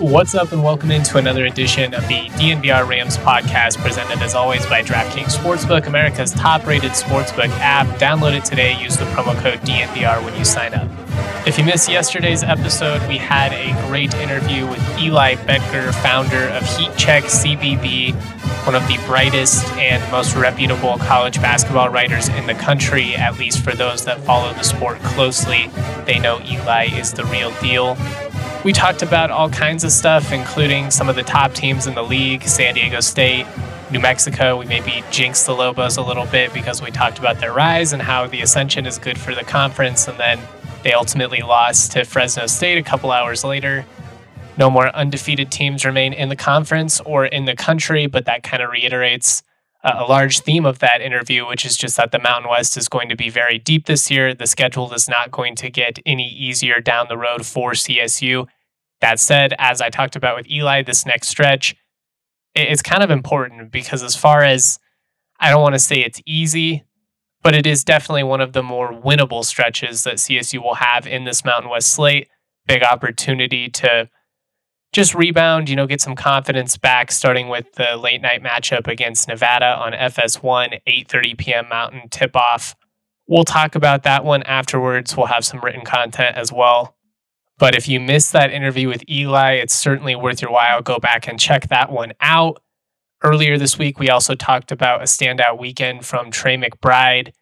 What's 0.00 0.34
up, 0.34 0.50
and 0.50 0.64
welcome 0.64 0.90
into 0.90 1.18
another 1.18 1.46
edition 1.46 1.94
of 1.94 2.02
the 2.08 2.28
DNVR 2.30 2.86
Rams 2.88 3.16
podcast, 3.16 3.78
presented 3.78 4.20
as 4.22 4.34
always 4.34 4.66
by 4.66 4.82
DraftKings 4.82 5.36
Sportsbook, 5.36 5.86
America's 5.86 6.32
top 6.32 6.66
rated 6.66 6.90
sportsbook 6.90 7.50
app. 7.60 7.86
Download 8.00 8.36
it 8.36 8.44
today. 8.44 8.76
Use 8.82 8.96
the 8.96 9.04
promo 9.06 9.40
code 9.40 9.60
DNVR 9.60 10.24
when 10.24 10.36
you 10.36 10.44
sign 10.44 10.74
up. 10.74 10.88
If 11.46 11.58
you 11.58 11.64
missed 11.64 11.88
yesterday's 11.88 12.42
episode, 12.42 13.06
we 13.06 13.18
had 13.18 13.52
a 13.52 13.70
great 13.86 14.12
interview 14.14 14.66
with 14.66 14.80
Eli 14.98 15.36
Boettger, 15.36 15.94
founder 16.02 16.48
of 16.48 16.64
Heat 16.76 16.90
Check 16.96 17.22
CBB, 17.24 18.14
one 18.66 18.74
of 18.74 18.82
the 18.88 18.98
brightest 19.06 19.64
and 19.74 20.02
most 20.10 20.34
reputable 20.34 20.98
college 20.98 21.40
basketball 21.40 21.88
writers 21.88 22.28
in 22.30 22.48
the 22.48 22.54
country, 22.54 23.14
at 23.14 23.38
least 23.38 23.62
for 23.62 23.76
those 23.76 24.04
that 24.06 24.20
follow 24.22 24.52
the 24.54 24.64
sport 24.64 24.98
closely. 25.02 25.70
They 26.04 26.18
know 26.18 26.40
Eli 26.42 26.86
is 26.86 27.12
the 27.12 27.24
real 27.26 27.52
deal. 27.60 27.96
We 28.64 28.72
talked 28.72 29.02
about 29.02 29.30
all 29.30 29.50
kinds 29.50 29.84
of 29.84 29.92
stuff, 29.92 30.32
including 30.32 30.90
some 30.90 31.10
of 31.10 31.16
the 31.16 31.22
top 31.22 31.52
teams 31.52 31.86
in 31.86 31.94
the 31.94 32.02
league 32.02 32.44
San 32.44 32.72
Diego 32.72 33.00
State, 33.00 33.46
New 33.90 34.00
Mexico. 34.00 34.56
We 34.56 34.64
maybe 34.64 35.04
jinxed 35.10 35.44
the 35.44 35.54
Lobos 35.54 35.98
a 35.98 36.02
little 36.02 36.24
bit 36.24 36.50
because 36.54 36.80
we 36.80 36.90
talked 36.90 37.18
about 37.18 37.40
their 37.40 37.52
rise 37.52 37.92
and 37.92 38.00
how 38.00 38.26
the 38.26 38.40
ascension 38.40 38.86
is 38.86 38.96
good 38.96 39.18
for 39.18 39.34
the 39.34 39.44
conference. 39.44 40.08
And 40.08 40.18
then 40.18 40.40
they 40.82 40.94
ultimately 40.94 41.42
lost 41.42 41.92
to 41.92 42.06
Fresno 42.06 42.46
State 42.46 42.78
a 42.78 42.82
couple 42.82 43.12
hours 43.12 43.44
later. 43.44 43.84
No 44.56 44.70
more 44.70 44.88
undefeated 44.96 45.52
teams 45.52 45.84
remain 45.84 46.14
in 46.14 46.30
the 46.30 46.36
conference 46.36 47.02
or 47.02 47.26
in 47.26 47.44
the 47.44 47.56
country, 47.56 48.06
but 48.06 48.24
that 48.24 48.42
kind 48.44 48.62
of 48.62 48.70
reiterates 48.70 49.42
a 49.84 50.04
large 50.04 50.40
theme 50.40 50.64
of 50.64 50.78
that 50.78 51.02
interview, 51.02 51.46
which 51.46 51.64
is 51.66 51.76
just 51.76 51.96
that 51.98 52.10
the 52.10 52.18
Mountain 52.18 52.50
West 52.50 52.76
is 52.76 52.88
going 52.88 53.08
to 53.10 53.16
be 53.16 53.28
very 53.28 53.58
deep 53.58 53.86
this 53.86 54.10
year. 54.10 54.34
The 54.34 54.46
schedule 54.46 54.92
is 54.94 55.08
not 55.08 55.30
going 55.30 55.54
to 55.56 55.70
get 55.70 55.98
any 56.06 56.28
easier 56.28 56.80
down 56.80 57.06
the 57.08 57.18
road 57.18 57.44
for 57.44 57.72
CSU. 57.72 58.46
That 59.00 59.20
said, 59.20 59.54
as 59.58 59.82
I 59.82 59.90
talked 59.90 60.16
about 60.16 60.36
with 60.36 60.50
Eli, 60.50 60.82
this 60.82 61.04
next 61.04 61.28
stretch 61.28 61.76
it's 62.54 62.82
kind 62.82 63.02
of 63.02 63.10
important 63.10 63.72
because, 63.72 64.02
as 64.02 64.16
far 64.16 64.42
as 64.42 64.78
I 65.40 65.50
don't 65.50 65.62
want 65.62 65.74
to 65.74 65.80
say 65.80 65.96
it's 65.96 66.20
easy, 66.26 66.84
but 67.42 67.54
it 67.54 67.66
is 67.66 67.84
definitely 67.84 68.22
one 68.22 68.40
of 68.40 68.52
the 68.52 68.62
more 68.62 68.92
winnable 68.92 69.44
stretches 69.44 70.04
that 70.04 70.16
CSU 70.16 70.62
will 70.62 70.76
have 70.76 71.06
in 71.06 71.24
this 71.24 71.44
Mountain 71.44 71.70
West 71.70 71.92
slate. 71.92 72.28
Big 72.66 72.82
opportunity 72.82 73.68
to 73.68 74.08
just 74.94 75.12
rebound, 75.12 75.68
you 75.68 75.74
know, 75.74 75.88
get 75.88 76.00
some 76.00 76.14
confidence 76.14 76.76
back, 76.76 77.10
starting 77.10 77.48
with 77.48 77.72
the 77.72 77.96
late 77.96 78.22
night 78.22 78.42
matchup 78.42 78.86
against 78.86 79.26
Nevada 79.26 79.76
on 79.76 79.92
FS1, 79.92 80.80
8:30 80.86 81.36
p.m. 81.36 81.68
Mountain 81.68 82.08
tip 82.10 82.36
off. 82.36 82.76
We'll 83.26 83.44
talk 83.44 83.74
about 83.74 84.04
that 84.04 84.24
one 84.24 84.44
afterwards. 84.44 85.16
We'll 85.16 85.26
have 85.26 85.44
some 85.44 85.60
written 85.60 85.84
content 85.84 86.36
as 86.36 86.52
well. 86.52 86.96
But 87.58 87.74
if 87.74 87.88
you 87.88 87.98
missed 87.98 88.32
that 88.32 88.52
interview 88.52 88.88
with 88.88 89.02
Eli, 89.08 89.54
it's 89.54 89.74
certainly 89.74 90.14
worth 90.14 90.40
your 90.40 90.52
while. 90.52 90.80
Go 90.80 90.98
back 90.98 91.26
and 91.26 91.40
check 91.40 91.68
that 91.68 91.90
one 91.90 92.12
out. 92.20 92.62
Earlier 93.22 93.58
this 93.58 93.78
week, 93.78 93.98
we 93.98 94.10
also 94.10 94.34
talked 94.34 94.70
about 94.70 95.00
a 95.00 95.04
standout 95.04 95.58
weekend 95.58 96.04
from 96.04 96.30
Trey 96.30 96.56
McBride. 96.56 97.32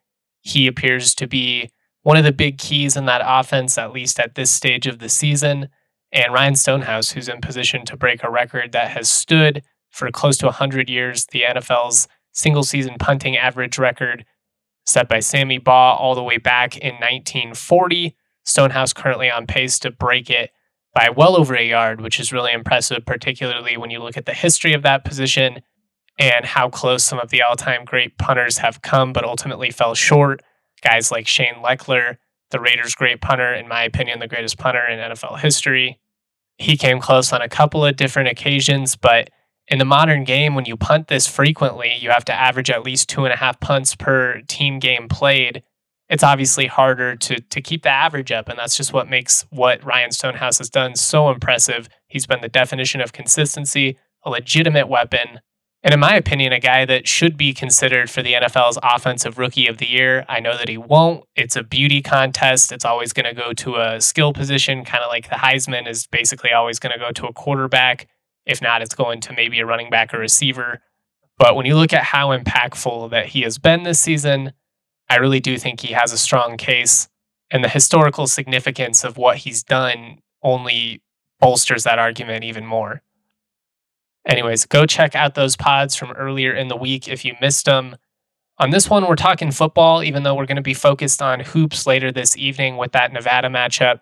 He 0.40 0.66
appears 0.66 1.14
to 1.16 1.26
be 1.26 1.70
one 2.02 2.16
of 2.16 2.24
the 2.24 2.32
big 2.32 2.56
keys 2.56 2.96
in 2.96 3.04
that 3.06 3.22
offense, 3.24 3.76
at 3.76 3.92
least 3.92 4.18
at 4.18 4.36
this 4.36 4.50
stage 4.50 4.86
of 4.86 5.00
the 5.00 5.08
season. 5.08 5.68
And 6.12 6.32
Ryan 6.32 6.54
Stonehouse, 6.54 7.10
who's 7.10 7.28
in 7.28 7.40
position 7.40 7.84
to 7.86 7.96
break 7.96 8.22
a 8.22 8.30
record 8.30 8.72
that 8.72 8.90
has 8.90 9.08
stood 9.08 9.62
for 9.90 10.10
close 10.10 10.36
to 10.38 10.46
100 10.46 10.88
years, 10.88 11.26
the 11.26 11.42
NFL's 11.42 12.08
single 12.32 12.64
season 12.64 12.96
punting 12.98 13.36
average 13.36 13.78
record 13.78 14.24
set 14.84 15.08
by 15.08 15.20
Sammy 15.20 15.58
Baugh 15.58 15.96
all 15.96 16.14
the 16.14 16.22
way 16.22 16.38
back 16.38 16.76
in 16.76 16.94
1940. 16.94 18.16
Stonehouse 18.44 18.92
currently 18.92 19.30
on 19.30 19.46
pace 19.46 19.78
to 19.78 19.90
break 19.90 20.28
it 20.28 20.50
by 20.94 21.08
well 21.08 21.36
over 21.36 21.54
a 21.54 21.66
yard, 21.66 22.00
which 22.00 22.18
is 22.20 22.32
really 22.32 22.52
impressive, 22.52 23.06
particularly 23.06 23.76
when 23.76 23.90
you 23.90 24.00
look 24.00 24.16
at 24.16 24.26
the 24.26 24.34
history 24.34 24.72
of 24.72 24.82
that 24.82 25.04
position 25.04 25.60
and 26.18 26.44
how 26.44 26.68
close 26.68 27.04
some 27.04 27.18
of 27.18 27.30
the 27.30 27.40
all 27.42 27.56
time 27.56 27.84
great 27.84 28.18
punters 28.18 28.58
have 28.58 28.82
come, 28.82 29.12
but 29.12 29.24
ultimately 29.24 29.70
fell 29.70 29.94
short. 29.94 30.42
Guys 30.82 31.10
like 31.10 31.26
Shane 31.26 31.62
Lechler, 31.64 32.16
the 32.50 32.60
Raiders' 32.60 32.94
great 32.94 33.20
punter, 33.20 33.54
in 33.54 33.68
my 33.68 33.84
opinion, 33.84 34.18
the 34.18 34.28
greatest 34.28 34.58
punter 34.58 34.86
in 34.86 34.98
NFL 34.98 35.40
history. 35.40 35.98
He 36.62 36.76
came 36.76 37.00
close 37.00 37.32
on 37.32 37.42
a 37.42 37.48
couple 37.48 37.84
of 37.84 37.96
different 37.96 38.28
occasions, 38.28 38.96
but 38.96 39.30
in 39.68 39.78
the 39.78 39.84
modern 39.84 40.24
game, 40.24 40.54
when 40.54 40.64
you 40.64 40.76
punt 40.76 41.08
this 41.08 41.26
frequently, 41.26 41.94
you 41.98 42.10
have 42.10 42.24
to 42.26 42.32
average 42.32 42.70
at 42.70 42.84
least 42.84 43.08
two 43.08 43.24
and 43.24 43.32
a 43.32 43.36
half 43.36 43.60
punts 43.60 43.94
per 43.94 44.40
team 44.42 44.78
game 44.78 45.08
played 45.08 45.62
it's 46.12 46.22
obviously 46.22 46.66
harder 46.66 47.16
to 47.16 47.40
to 47.40 47.62
keep 47.62 47.82
the 47.82 47.88
average 47.88 48.30
up, 48.30 48.50
and 48.50 48.58
that's 48.58 48.76
just 48.76 48.92
what 48.92 49.08
makes 49.08 49.46
what 49.48 49.82
Ryan 49.82 50.12
Stonehouse 50.12 50.58
has 50.58 50.68
done 50.68 50.94
so 50.94 51.30
impressive. 51.30 51.88
He's 52.06 52.26
been 52.26 52.42
the 52.42 52.48
definition 52.48 53.00
of 53.00 53.14
consistency, 53.14 53.98
a 54.22 54.28
legitimate 54.28 54.88
weapon, 54.88 55.40
and 55.82 55.92
in 55.92 55.98
my 55.98 56.14
opinion, 56.14 56.52
a 56.52 56.60
guy 56.60 56.84
that 56.84 57.08
should 57.08 57.36
be 57.36 57.52
considered 57.52 58.08
for 58.08 58.22
the 58.22 58.34
NFL's 58.34 58.78
Offensive 58.82 59.36
Rookie 59.36 59.66
of 59.66 59.78
the 59.78 59.88
Year. 59.88 60.24
I 60.28 60.38
know 60.38 60.56
that 60.56 60.68
he 60.68 60.78
won't. 60.78 61.24
It's 61.34 61.56
a 61.56 61.64
beauty 61.64 62.00
contest. 62.00 62.70
It's 62.70 62.84
always 62.84 63.12
going 63.12 63.26
to 63.26 63.34
go 63.34 63.52
to 63.52 63.76
a 63.76 64.00
skill 64.00 64.32
position, 64.32 64.84
kind 64.84 65.02
of 65.02 65.08
like 65.08 65.28
the 65.28 65.36
Heisman 65.36 65.88
is 65.88 66.06
basically 66.06 66.52
always 66.52 66.78
going 66.78 66.92
to 66.92 66.98
go 66.98 67.10
to 67.10 67.26
a 67.26 67.32
quarterback. 67.32 68.06
If 68.46 68.62
not, 68.62 68.80
it's 68.80 68.94
going 68.94 69.20
to 69.22 69.32
maybe 69.32 69.58
a 69.58 69.66
running 69.66 69.90
back 69.90 70.14
or 70.14 70.18
receiver. 70.18 70.80
But 71.36 71.56
when 71.56 71.66
you 71.66 71.74
look 71.74 71.92
at 71.92 72.04
how 72.04 72.28
impactful 72.28 73.10
that 73.10 73.26
he 73.26 73.42
has 73.42 73.58
been 73.58 73.82
this 73.82 73.98
season, 73.98 74.52
I 75.10 75.16
really 75.16 75.40
do 75.40 75.58
think 75.58 75.80
he 75.80 75.94
has 75.94 76.12
a 76.12 76.18
strong 76.18 76.56
case, 76.56 77.08
and 77.50 77.64
the 77.64 77.68
historical 77.68 78.28
significance 78.28 79.02
of 79.02 79.16
what 79.16 79.38
he's 79.38 79.64
done 79.64 80.20
only 80.42 81.02
bolsters 81.40 81.82
that 81.84 81.98
argument 81.98 82.44
even 82.44 82.64
more. 82.64 83.02
Anyways, 84.26 84.66
go 84.66 84.86
check 84.86 85.14
out 85.14 85.34
those 85.34 85.56
pods 85.56 85.96
from 85.96 86.12
earlier 86.12 86.54
in 86.54 86.68
the 86.68 86.76
week 86.76 87.08
if 87.08 87.24
you 87.24 87.34
missed 87.40 87.66
them. 87.66 87.96
On 88.58 88.70
this 88.70 88.88
one, 88.88 89.06
we're 89.06 89.16
talking 89.16 89.50
football, 89.50 90.02
even 90.02 90.22
though 90.22 90.34
we're 90.34 90.46
going 90.46 90.56
to 90.56 90.62
be 90.62 90.74
focused 90.74 91.20
on 91.20 91.40
hoops 91.40 91.86
later 91.86 92.12
this 92.12 92.36
evening 92.36 92.76
with 92.76 92.92
that 92.92 93.12
Nevada 93.12 93.48
matchup. 93.48 94.00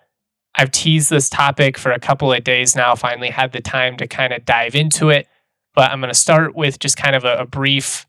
I've 0.56 0.72
teased 0.72 1.08
this 1.08 1.30
topic 1.30 1.78
for 1.78 1.92
a 1.92 2.00
couple 2.00 2.32
of 2.32 2.44
days 2.44 2.76
now, 2.76 2.94
finally 2.94 3.30
had 3.30 3.52
the 3.52 3.60
time 3.60 3.96
to 3.98 4.06
kind 4.06 4.32
of 4.32 4.44
dive 4.44 4.74
into 4.74 5.08
it. 5.08 5.28
But 5.74 5.90
I'm 5.90 6.00
going 6.00 6.12
to 6.12 6.18
start 6.18 6.54
with 6.54 6.80
just 6.80 6.96
kind 6.96 7.14
of 7.14 7.24
a, 7.24 7.38
a 7.38 7.46
brief 7.46 8.06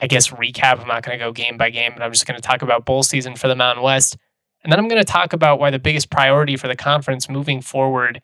I 0.00 0.06
guess, 0.06 0.28
recap. 0.28 0.80
I'm 0.80 0.88
not 0.88 1.02
going 1.02 1.18
to 1.18 1.24
go 1.24 1.32
game 1.32 1.56
by 1.56 1.70
game, 1.70 1.92
but 1.94 2.02
I'm 2.02 2.12
just 2.12 2.26
going 2.26 2.40
to 2.40 2.46
talk 2.46 2.62
about 2.62 2.84
bowl 2.84 3.02
season 3.02 3.36
for 3.36 3.48
the 3.48 3.54
Mountain 3.54 3.82
West. 3.82 4.16
And 4.62 4.72
then 4.72 4.78
I'm 4.78 4.88
going 4.88 5.00
to 5.00 5.10
talk 5.10 5.32
about 5.32 5.58
why 5.58 5.70
the 5.70 5.78
biggest 5.78 6.10
priority 6.10 6.56
for 6.56 6.68
the 6.68 6.76
conference 6.76 7.28
moving 7.28 7.60
forward 7.60 8.20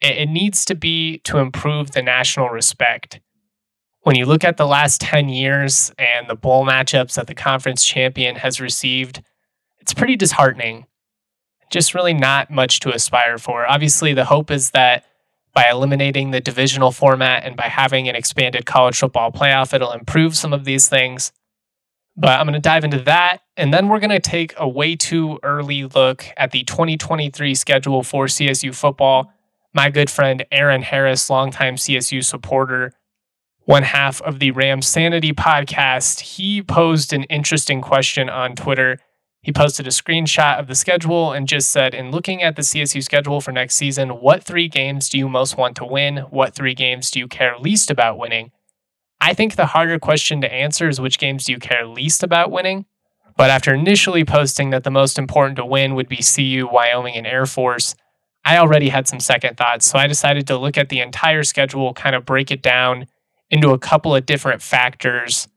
it, 0.00 0.28
needs 0.28 0.64
to 0.66 0.74
be 0.74 1.18
to 1.18 1.38
improve 1.38 1.92
the 1.92 2.02
national 2.02 2.48
respect. 2.48 3.20
When 4.02 4.16
you 4.16 4.26
look 4.26 4.44
at 4.44 4.56
the 4.56 4.66
last 4.66 5.00
10 5.00 5.28
years 5.28 5.92
and 5.98 6.28
the 6.28 6.36
bowl 6.36 6.64
matchups 6.64 7.14
that 7.14 7.26
the 7.26 7.34
conference 7.34 7.84
champion 7.84 8.36
has 8.36 8.60
received, 8.60 9.22
it's 9.80 9.94
pretty 9.94 10.16
disheartening. 10.16 10.86
Just 11.70 11.94
really 11.94 12.14
not 12.14 12.50
much 12.50 12.80
to 12.80 12.94
aspire 12.94 13.38
for. 13.38 13.66
Obviously, 13.66 14.14
the 14.14 14.26
hope 14.26 14.50
is 14.50 14.70
that 14.70 15.04
by 15.56 15.66
eliminating 15.70 16.30
the 16.30 16.40
divisional 16.40 16.92
format 16.92 17.44
and 17.44 17.56
by 17.56 17.64
having 17.64 18.08
an 18.08 18.14
expanded 18.14 18.66
college 18.66 18.98
football 18.98 19.32
playoff, 19.32 19.72
it'll 19.72 19.92
improve 19.92 20.36
some 20.36 20.52
of 20.52 20.64
these 20.64 20.88
things. 20.88 21.32
But 22.16 22.38
I'm 22.38 22.46
going 22.46 22.54
to 22.54 22.60
dive 22.60 22.84
into 22.84 23.00
that. 23.00 23.38
And 23.56 23.72
then 23.72 23.88
we're 23.88 24.00
going 24.00 24.10
to 24.10 24.20
take 24.20 24.54
a 24.58 24.68
way 24.68 24.96
too 24.96 25.38
early 25.42 25.84
look 25.84 26.26
at 26.36 26.50
the 26.50 26.62
2023 26.64 27.54
schedule 27.54 28.02
for 28.02 28.26
CSU 28.26 28.74
football. 28.74 29.32
My 29.72 29.90
good 29.90 30.10
friend 30.10 30.44
Aaron 30.50 30.82
Harris, 30.82 31.28
longtime 31.28 31.76
CSU 31.76 32.24
supporter, 32.24 32.92
one 33.64 33.82
half 33.82 34.22
of 34.22 34.38
the 34.38 34.52
Rams 34.52 34.86
Sanity 34.86 35.32
podcast, 35.32 36.20
he 36.20 36.62
posed 36.62 37.12
an 37.12 37.24
interesting 37.24 37.80
question 37.80 38.28
on 38.28 38.54
Twitter 38.54 38.98
he 39.46 39.52
posted 39.52 39.86
a 39.86 39.90
screenshot 39.90 40.58
of 40.58 40.66
the 40.66 40.74
schedule 40.74 41.30
and 41.30 41.46
just 41.46 41.70
said, 41.70 41.94
In 41.94 42.10
looking 42.10 42.42
at 42.42 42.56
the 42.56 42.62
CSU 42.62 43.00
schedule 43.00 43.40
for 43.40 43.52
next 43.52 43.76
season, 43.76 44.08
what 44.08 44.42
three 44.42 44.66
games 44.66 45.08
do 45.08 45.18
you 45.18 45.28
most 45.28 45.56
want 45.56 45.76
to 45.76 45.84
win? 45.84 46.16
What 46.30 46.56
three 46.56 46.74
games 46.74 47.12
do 47.12 47.20
you 47.20 47.28
care 47.28 47.56
least 47.56 47.88
about 47.88 48.18
winning? 48.18 48.50
I 49.20 49.34
think 49.34 49.54
the 49.54 49.66
harder 49.66 50.00
question 50.00 50.40
to 50.40 50.52
answer 50.52 50.88
is 50.88 51.00
which 51.00 51.20
games 51.20 51.44
do 51.44 51.52
you 51.52 51.60
care 51.60 51.86
least 51.86 52.24
about 52.24 52.50
winning? 52.50 52.86
But 53.36 53.50
after 53.50 53.72
initially 53.72 54.24
posting 54.24 54.70
that 54.70 54.82
the 54.82 54.90
most 54.90 55.16
important 55.16 55.58
to 55.58 55.64
win 55.64 55.94
would 55.94 56.08
be 56.08 56.24
CU, 56.24 56.66
Wyoming, 56.66 57.14
and 57.14 57.24
Air 57.24 57.46
Force, 57.46 57.94
I 58.46 58.56
already 58.58 58.88
had 58.88 59.08
some 59.08 59.20
second 59.20 59.56
thoughts. 59.56 59.84
So 59.84 59.98
I 59.98 60.06
decided 60.06 60.46
to 60.46 60.56
look 60.56 60.78
at 60.78 60.88
the 60.88 61.00
entire 61.00 61.42
schedule, 61.42 61.92
kind 61.92 62.16
of 62.16 62.24
break 62.24 62.50
it 62.50 62.62
down 62.62 63.06
into 63.50 63.70
a 63.70 63.78
couple 63.78 64.14
of 64.14 64.24
different 64.24 64.62
factors 64.62 65.48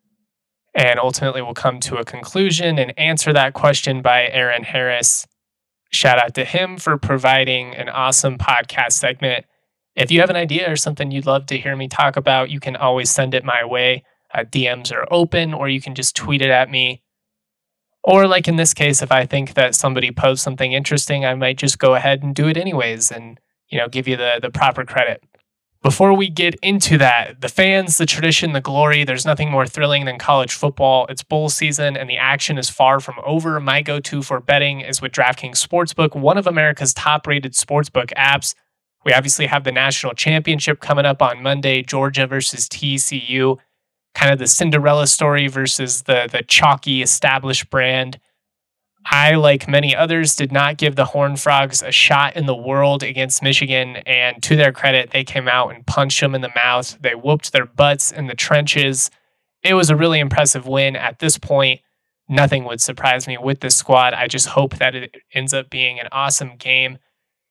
and 0.76 1.00
ultimately 1.00 1.42
we'll 1.42 1.54
come 1.54 1.80
to 1.82 1.98
a 1.98 2.06
conclusion 2.06 2.78
and 2.78 2.98
answer 2.98 3.34
that 3.34 3.54
question 3.54 4.02
by 4.02 4.28
Aaron 4.28 4.64
Harris. 4.64 5.26
Shout 5.92 6.20
out 6.20 6.36
to 6.36 6.46
him 6.46 6.78
for 6.78 6.98
providing 6.98 7.76
an 7.76 7.90
awesome 7.90 8.38
podcast 8.38 8.94
segment. 8.94 9.46
If 9.96 10.12
you 10.12 10.22
have 10.22 10.30
an 10.30 10.36
idea 10.36 10.72
or 10.72 10.76
something 10.76 11.12
you'd 11.12 11.26
love 11.26 11.48
to 11.48 11.58
hear 11.58 11.76
me 11.76 11.88
talk 11.88 12.16
about, 12.16 12.52
you 12.52 12.60
can 12.60 12.76
always 12.76 13.10
send 13.10 13.34
it 13.34 13.44
my 13.44 13.66
way. 13.66 14.04
Uh, 14.34 14.44
DMs 14.44 14.94
are 14.94 15.08
open, 15.12 15.54
or 15.54 15.68
you 15.68 15.82
can 15.82 15.96
just 15.96 16.16
tweet 16.16 16.42
it 16.42 16.52
at 16.52 16.70
me. 16.70 17.02
Or, 18.04 18.28
like 18.28 18.48
in 18.48 18.56
this 18.56 18.74
case, 18.74 19.02
if 19.02 19.12
I 19.12 19.26
think 19.26 19.56
that 19.56 19.76
somebody 19.76 20.12
posts 20.12 20.44
something 20.44 20.72
interesting, 20.72 21.26
I 21.26 21.36
might 21.36 21.58
just 21.58 21.80
go 21.80 21.96
ahead 21.96 22.24
and 22.24 22.34
do 22.34 22.48
it 22.48 22.58
anyways. 22.58 23.12
And 23.12 23.40
you 23.70 23.78
know, 23.78 23.88
give 23.88 24.08
you 24.08 24.18
the 24.18 24.40
the 24.42 24.50
proper 24.50 24.86
credit. 24.86 25.24
Before 25.82 26.14
we 26.14 26.30
get 26.30 26.56
into 26.56 26.98
that, 26.98 27.40
the 27.40 27.48
fans, 27.48 27.98
the 27.98 28.06
tradition, 28.06 28.52
the 28.52 28.60
glory, 28.60 29.06
there's 29.06 29.26
nothing 29.26 29.50
more 29.50 29.66
thrilling 29.66 30.04
than 30.04 30.20
college 30.20 30.52
football. 30.52 31.06
It's 31.08 31.24
bowl 31.24 31.48
season 31.48 31.96
and 31.96 32.10
the 32.10 32.18
action 32.18 32.58
is 32.58 32.70
far 32.70 33.00
from 33.00 33.16
over. 33.26 33.58
My 33.62 33.82
go 33.82 34.02
to 34.02 34.22
for 34.22 34.42
betting 34.42 34.82
is 34.82 35.02
with 35.02 35.14
DraftKings 35.14 35.66
Sportsbook, 35.66 36.20
one 36.20 36.38
of 36.38 36.48
America's 36.48 36.94
top 36.94 37.26
rated 37.26 37.54
sportsbook 37.54 38.14
apps. 38.16 38.56
We 39.06 39.14
obviously 39.14 39.46
have 39.46 39.64
the 39.64 39.72
national 39.72 40.16
championship 40.16 40.82
coming 40.82 41.06
up 41.06 41.22
on 41.22 41.42
Monday, 41.42 41.82
Georgia 41.82 42.28
versus 42.28 42.68
TCU, 42.68 43.58
kind 44.14 44.32
of 44.32 44.40
the 44.40 44.48
Cinderella 44.48 45.08
story 45.08 45.48
versus 45.48 46.04
the, 46.04 46.28
the 46.32 46.44
chalky 46.44 47.02
established 47.02 47.70
brand. 47.70 48.20
I, 49.06 49.36
like 49.36 49.68
many 49.68 49.96
others, 49.96 50.36
did 50.36 50.52
not 50.52 50.78
give 50.78 50.96
the 50.96 51.06
Horned 51.06 51.40
Frogs 51.40 51.82
a 51.82 51.92
shot 51.92 52.36
in 52.36 52.46
the 52.46 52.56
world 52.56 53.02
against 53.02 53.42
Michigan. 53.42 53.98
And 54.06 54.42
to 54.44 54.56
their 54.56 54.72
credit, 54.72 55.12
they 55.12 55.24
came 55.24 55.48
out 55.48 55.74
and 55.74 55.86
punched 55.86 56.20
them 56.20 56.36
in 56.36 56.42
the 56.42 56.52
mouth. 56.54 56.98
They 57.02 57.16
whooped 57.16 57.52
their 57.52 57.66
butts 57.66 58.12
in 58.12 58.28
the 58.28 58.36
trenches. 58.36 59.10
It 59.64 59.74
was 59.74 59.90
a 59.90 59.96
really 59.96 60.20
impressive 60.20 60.68
win. 60.68 60.96
At 60.96 61.20
this 61.20 61.38
point, 61.38 61.80
nothing 62.28 62.66
would 62.66 62.82
surprise 62.82 63.26
me 63.26 63.38
with 63.38 63.62
this 63.62 63.78
squad. 63.78 64.14
I 64.14 64.28
just 64.28 64.48
hope 64.48 64.76
that 64.76 64.96
it 64.96 65.16
ends 65.34 65.54
up 65.54 65.70
being 65.70 66.00
an 66.00 66.08
awesome 66.12 66.58
game. 66.58 66.98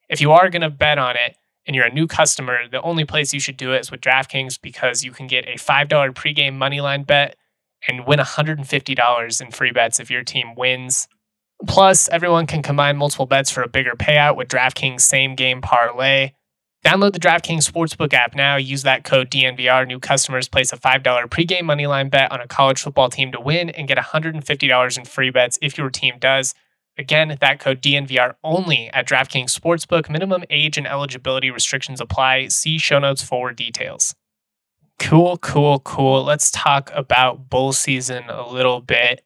If 0.09 0.21
you 0.21 0.33
are 0.33 0.51
going 0.51 0.63
to 0.63 0.71
bet 0.71 0.99
on 0.99 1.17
it 1.17 1.37
and 1.69 1.77
you're 1.77 1.87
a 1.87 1.93
new 1.93 2.07
customer, 2.07 2.67
the 2.67 2.81
only 2.81 3.05
place 3.05 3.35
you 3.35 3.39
should 3.39 3.59
do 3.59 3.73
it 3.75 3.81
is 3.81 3.91
with 3.91 4.01
DraftKings 4.01 4.59
because 4.61 5.05
you 5.05 5.13
can 5.13 5.27
get 5.27 5.47
a 5.47 5.57
$5 5.57 5.89
pregame 6.15 6.55
moneyline 6.57 7.07
bet 7.07 7.37
and 7.87 8.07
win 8.07 8.19
$150 8.19 9.41
in 9.41 9.51
free 9.51 9.71
bets 9.71 10.01
if 10.01 10.11
your 10.11 10.25
team 10.25 10.55
wins. 10.57 11.07
Plus, 11.67 12.09
everyone 12.09 12.47
can 12.47 12.63
combine 12.63 12.97
multiple 12.97 13.27
bets 13.27 13.51
for 13.51 13.63
a 13.63 13.69
bigger 13.69 13.93
payout 13.93 14.35
with 14.35 14.49
DraftKings 14.49 15.03
same 15.03 15.35
game 15.35 15.61
parlay. 15.61 16.33
Download 16.87 17.13
the 17.13 17.21
DraftKings 17.21 17.71
Sportsbook 17.71 18.15
app 18.15 18.35
now. 18.35 18.57
Use 18.57 18.85
that 18.85 19.05
code 19.05 19.31
DNVR. 19.31 19.87
New 19.87 19.99
customers 19.99 20.49
place 20.49 20.73
a 20.73 20.77
$5 20.77 21.03
pregame 21.03 21.63
moneyline 21.63 22.11
bet 22.11 22.33
on 22.33 22.41
a 22.41 22.47
college 22.47 22.81
football 22.81 23.11
team 23.11 23.31
to 23.33 23.41
win 23.41 23.69
and 23.71 23.87
get 23.87 23.99
$150 23.99 24.99
in 24.99 25.05
free 25.05 25.31
bets 25.31 25.59
if 25.61 25.77
your 25.77 25.91
team 25.91 26.15
does. 26.19 26.55
Again, 26.99 27.37
that 27.41 27.61
code 27.61 27.81
DNVR 27.81 28.35
only 28.43 28.91
at 28.93 29.07
DraftKings 29.07 29.57
Sportsbook. 29.57 30.11
Minimum 30.11 30.45
age 30.51 30.77
and 30.77 30.87
eligibility 30.87 31.51
restrictions 31.51 32.01
apply. 32.01 32.49
See 32.49 32.79
show 32.79 32.99
notes 32.99 33.23
for 33.23 33.53
details. 33.53 34.15
Cool, 34.99 35.39
cool, 35.39 35.79
cool. 35.81 36.25
Let's 36.25 36.51
talk 36.51 36.91
about 36.93 37.49
bowl 37.49 37.73
season 37.73 38.25
a 38.29 38.49
little 38.49 38.81
bit 38.81 39.23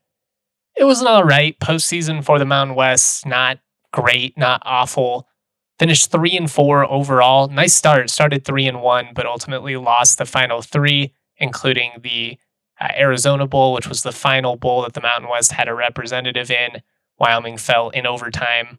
it 0.77 0.85
was 0.85 1.01
an 1.01 1.07
all 1.07 1.25
right 1.25 1.59
postseason 1.61 2.25
for 2.25 2.39
the 2.39 2.45
Mountain 2.45 2.77
West. 2.77 3.27
Not 3.27 3.59
great, 3.93 4.37
not 4.39 4.63
awful. 4.65 5.29
Finished 5.79 6.11
three 6.11 6.37
and 6.37 6.51
four 6.51 6.91
overall. 6.91 7.49
Nice 7.49 7.75
start. 7.75 8.09
Started 8.11 8.45
three 8.45 8.67
and 8.67 8.81
one, 8.83 9.09
but 9.15 9.27
ultimately 9.27 9.77
lost 9.77 10.19
the 10.19 10.25
final 10.25 10.63
three, 10.63 11.13
including 11.39 11.93
the 12.03 12.39
uh, 12.81 12.89
Arizona 12.97 13.47
Bowl, 13.47 13.73
which 13.73 13.89
was 13.89 14.03
the 14.03 14.13
final 14.13 14.57
bowl 14.57 14.83
that 14.83 14.95
the 14.95 15.01
Mountain 15.01 15.31
West 15.31 15.53
had 15.53 15.69
a 15.69 15.75
representative 15.75 16.51
in. 16.51 16.83
Wyoming 17.23 17.57
fell 17.57 17.89
in 17.91 18.07
overtime. 18.07 18.79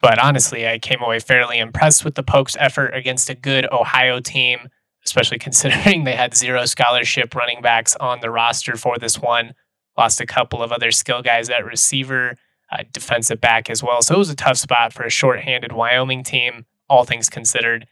But 0.00 0.18
honestly, 0.18 0.66
I 0.66 0.78
came 0.78 1.00
away 1.00 1.20
fairly 1.20 1.58
impressed 1.58 2.04
with 2.04 2.16
the 2.16 2.22
Pokes' 2.22 2.56
effort 2.58 2.88
against 2.88 3.30
a 3.30 3.34
good 3.34 3.70
Ohio 3.70 4.18
team, 4.18 4.68
especially 5.04 5.38
considering 5.46 6.02
they 6.04 6.16
had 6.16 6.34
zero 6.34 6.64
scholarship 6.64 7.34
running 7.36 7.62
backs 7.62 7.94
on 7.96 8.20
the 8.20 8.30
roster 8.30 8.76
for 8.76 8.98
this 8.98 9.20
one 9.20 9.54
lost 9.96 10.20
a 10.20 10.26
couple 10.26 10.62
of 10.62 10.72
other 10.72 10.90
skill 10.90 11.22
guys 11.22 11.48
at 11.48 11.64
receiver, 11.64 12.36
uh, 12.72 12.82
defensive 12.92 13.40
back 13.40 13.70
as 13.70 13.82
well. 13.82 14.02
So 14.02 14.14
it 14.14 14.18
was 14.18 14.30
a 14.30 14.36
tough 14.36 14.56
spot 14.56 14.92
for 14.92 15.04
a 15.04 15.10
short-handed 15.10 15.72
Wyoming 15.72 16.24
team, 16.24 16.66
all 16.88 17.04
things 17.04 17.28
considered. 17.28 17.86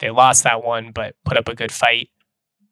They 0.00 0.10
lost 0.10 0.44
that 0.44 0.64
one, 0.64 0.90
but 0.92 1.14
put 1.24 1.38
up 1.38 1.48
a 1.48 1.54
good 1.54 1.70
fight. 1.70 2.08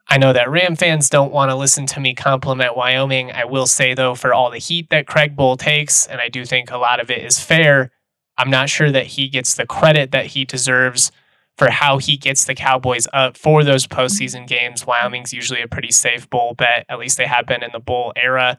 I 0.09 0.19
know 0.19 0.33
that 0.33 0.51
Ram 0.51 0.77
fans 0.77 1.09
don't 1.09 1.33
want 1.33 1.51
to 1.51 1.55
listen 1.55 1.87
to 1.87 2.01
me 2.01 2.15
compliment 2.15 2.77
Wyoming. 2.77 3.33
I 3.33 3.45
will 3.45 3.67
say, 3.67 3.95
though, 3.95 4.15
for 4.15 4.35
all 4.35 4.51
the 4.51 4.59
heat 4.59 4.91
that 4.91 5.07
Craig 5.07 5.37
Bohl 5.37 5.59
takes, 5.59 6.07
and 6.07 6.21
I 6.21 6.29
do 6.29 6.45
think 6.45 6.71
a 6.71 6.77
lot 6.77 7.01
of 7.01 7.11
it 7.11 7.25
is 7.25 7.41
fair, 7.41 7.91
I'm 8.37 8.51
not 8.51 8.69
sure 8.69 8.91
that 8.91 9.07
he 9.07 9.29
gets 9.29 9.55
the 9.55 9.67
credit 9.67 10.11
that 10.13 10.27
he 10.27 10.45
deserves 10.45 11.13
for 11.57 11.71
how 11.71 11.99
he 11.99 12.17
gets 12.17 12.45
the 12.45 12.55
Cowboys 12.55 13.07
up 13.13 13.37
for 13.37 13.63
those 13.63 13.87
postseason 13.87 14.47
games. 14.47 14.87
Wyoming's 14.87 15.33
usually 15.33 15.63
a 15.63 15.69
pretty 15.69 15.93
safe 15.93 16.29
bowl 16.29 16.55
bet. 16.55 16.87
At 16.89 16.99
least 16.99 17.19
they 17.19 17.27
have 17.27 17.47
been 17.47 17.63
in 17.63 17.71
the 17.73 17.81
bowl 17.81 18.13
era 18.17 18.59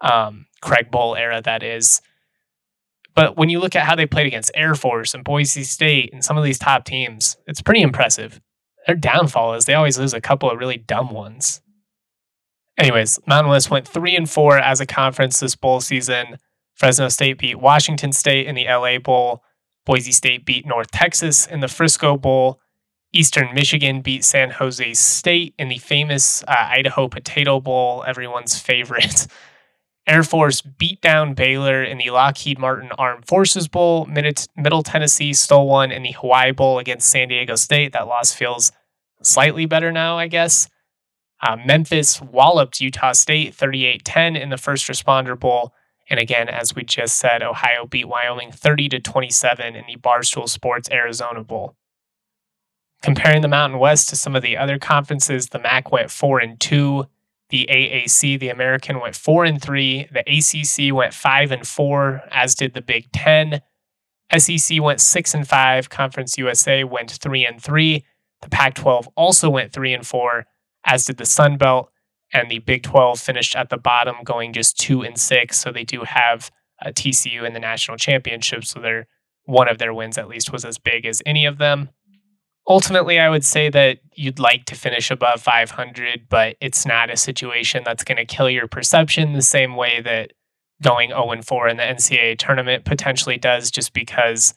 um, 0.00 0.46
Craig 0.60 0.90
Bohl 0.90 1.18
era, 1.18 1.40
that 1.42 1.62
is. 1.62 2.00
But 3.14 3.36
when 3.36 3.48
you 3.48 3.58
look 3.58 3.76
at 3.76 3.86
how 3.86 3.96
they 3.96 4.06
played 4.06 4.26
against 4.26 4.52
Air 4.54 4.74
Force 4.74 5.14
and 5.14 5.24
Boise 5.24 5.64
State 5.64 6.10
and 6.12 6.24
some 6.24 6.38
of 6.38 6.44
these 6.44 6.58
top 6.58 6.84
teams, 6.84 7.36
it's 7.46 7.60
pretty 7.60 7.82
impressive. 7.82 8.40
Their 8.86 8.96
downfall 8.96 9.54
is 9.54 9.64
they 9.64 9.74
always 9.74 9.98
lose 9.98 10.14
a 10.14 10.20
couple 10.20 10.50
of 10.50 10.58
really 10.58 10.78
dumb 10.78 11.10
ones. 11.10 11.60
Anyways, 12.78 13.20
Mountain 13.26 13.50
West 13.50 13.70
went 13.70 13.86
three 13.86 14.16
and 14.16 14.28
four 14.28 14.58
as 14.58 14.80
a 14.80 14.86
conference 14.86 15.40
this 15.40 15.54
bowl 15.54 15.80
season. 15.80 16.38
Fresno 16.74 17.08
State 17.08 17.38
beat 17.38 17.56
Washington 17.56 18.12
State 18.12 18.46
in 18.46 18.54
the 18.54 18.64
LA 18.64 18.98
Bowl. 18.98 19.44
Boise 19.84 20.12
State 20.12 20.46
beat 20.46 20.66
North 20.66 20.90
Texas 20.90 21.46
in 21.46 21.60
the 21.60 21.68
Frisco 21.68 22.16
Bowl. 22.16 22.60
Eastern 23.12 23.52
Michigan 23.54 24.00
beat 24.00 24.24
San 24.24 24.50
Jose 24.50 24.94
State 24.94 25.54
in 25.58 25.68
the 25.68 25.78
famous 25.78 26.42
uh, 26.44 26.54
Idaho 26.70 27.08
Potato 27.08 27.60
Bowl, 27.60 28.04
everyone's 28.06 28.58
favorite. 28.58 29.26
Air 30.06 30.22
Force 30.22 30.60
beat 30.60 31.00
down 31.00 31.34
Baylor 31.34 31.84
in 31.84 31.98
the 31.98 32.10
Lockheed 32.10 32.58
Martin 32.58 32.90
Armed 32.98 33.26
Forces 33.26 33.68
Bowl. 33.68 34.06
Middle 34.06 34.82
Tennessee 34.82 35.32
stole 35.32 35.68
one 35.68 35.92
in 35.92 36.02
the 36.02 36.12
Hawaii 36.12 36.52
Bowl 36.52 36.78
against 36.78 37.08
San 37.08 37.28
Diego 37.28 37.54
State. 37.54 37.92
That 37.92 38.08
loss 38.08 38.32
feels 38.32 38.72
slightly 39.22 39.66
better 39.66 39.92
now, 39.92 40.18
I 40.18 40.26
guess. 40.26 40.68
Uh, 41.42 41.56
Memphis 41.64 42.20
walloped 42.20 42.80
Utah 42.80 43.12
State 43.12 43.54
38 43.54 44.04
10 44.04 44.36
in 44.36 44.50
the 44.50 44.58
First 44.58 44.86
Responder 44.88 45.38
Bowl. 45.38 45.72
And 46.08 46.18
again, 46.18 46.48
as 46.48 46.74
we 46.74 46.82
just 46.82 47.16
said, 47.16 47.42
Ohio 47.42 47.86
beat 47.86 48.08
Wyoming 48.08 48.50
30 48.50 48.88
to 48.90 49.00
27 49.00 49.76
in 49.76 49.84
the 49.86 49.96
Barstool 49.96 50.48
Sports 50.48 50.90
Arizona 50.90 51.44
Bowl. 51.44 51.76
Comparing 53.00 53.42
the 53.42 53.48
Mountain 53.48 53.78
West 53.78 54.08
to 54.10 54.16
some 54.16 54.34
of 54.34 54.42
the 54.42 54.56
other 54.56 54.78
conferences, 54.78 55.48
the 55.48 55.58
MAC 55.58 55.90
went 55.92 56.10
4 56.10 56.40
and 56.40 56.60
2. 56.60 57.06
The 57.50 57.66
AAC, 57.68 58.38
the 58.38 58.48
American, 58.48 59.00
went 59.00 59.16
four 59.16 59.44
and 59.44 59.60
three. 59.60 60.08
The 60.12 60.20
ACC 60.20 60.94
went 60.94 61.14
five 61.14 61.50
and 61.50 61.66
four, 61.66 62.22
as 62.30 62.54
did 62.54 62.74
the 62.74 62.80
Big 62.80 63.10
Ten. 63.12 63.60
SEC 64.36 64.80
went 64.80 65.00
six 65.00 65.34
and 65.34 65.46
five. 65.46 65.90
Conference 65.90 66.38
USA 66.38 66.84
went 66.84 67.10
three 67.10 67.44
and 67.44 67.60
three. 67.60 68.04
The 68.42 68.48
Pac-12 68.48 69.08
also 69.16 69.50
went 69.50 69.72
three 69.72 69.92
and 69.92 70.06
four, 70.06 70.46
as 70.84 71.04
did 71.04 71.16
the 71.16 71.26
Sun 71.26 71.58
Belt. 71.58 71.90
And 72.32 72.48
the 72.48 72.60
Big 72.60 72.84
12 72.84 73.18
finished 73.18 73.56
at 73.56 73.70
the 73.70 73.76
bottom, 73.76 74.16
going 74.24 74.52
just 74.52 74.78
two 74.78 75.02
and 75.02 75.18
six. 75.18 75.58
So 75.58 75.72
they 75.72 75.84
do 75.84 76.04
have 76.04 76.50
a 76.80 76.92
TCU 76.92 77.44
in 77.44 77.52
the 77.52 77.60
national 77.60 77.96
championship. 77.96 78.64
So 78.64 78.80
they're 78.80 79.08
one 79.44 79.68
of 79.68 79.78
their 79.78 79.92
wins 79.92 80.16
at 80.16 80.28
least 80.28 80.52
was 80.52 80.64
as 80.64 80.78
big 80.78 81.04
as 81.04 81.22
any 81.26 81.44
of 81.44 81.58
them 81.58 81.90
ultimately, 82.70 83.18
I 83.18 83.28
would 83.28 83.44
say 83.44 83.68
that 83.68 83.98
you'd 84.14 84.38
like 84.38 84.64
to 84.66 84.76
finish 84.76 85.10
above 85.10 85.42
500, 85.42 86.28
but 86.28 86.56
it's 86.60 86.86
not 86.86 87.10
a 87.10 87.16
situation 87.16 87.82
that's 87.84 88.04
going 88.04 88.16
to 88.16 88.24
kill 88.24 88.48
your 88.48 88.68
perception 88.68 89.32
the 89.32 89.42
same 89.42 89.74
way 89.74 90.00
that 90.00 90.32
going 90.80 91.10
0 91.10 91.42
4 91.42 91.68
in 91.68 91.76
the 91.76 91.82
NCAA 91.82 92.38
tournament 92.38 92.84
potentially 92.84 93.36
does, 93.36 93.72
just 93.72 93.92
because 93.92 94.54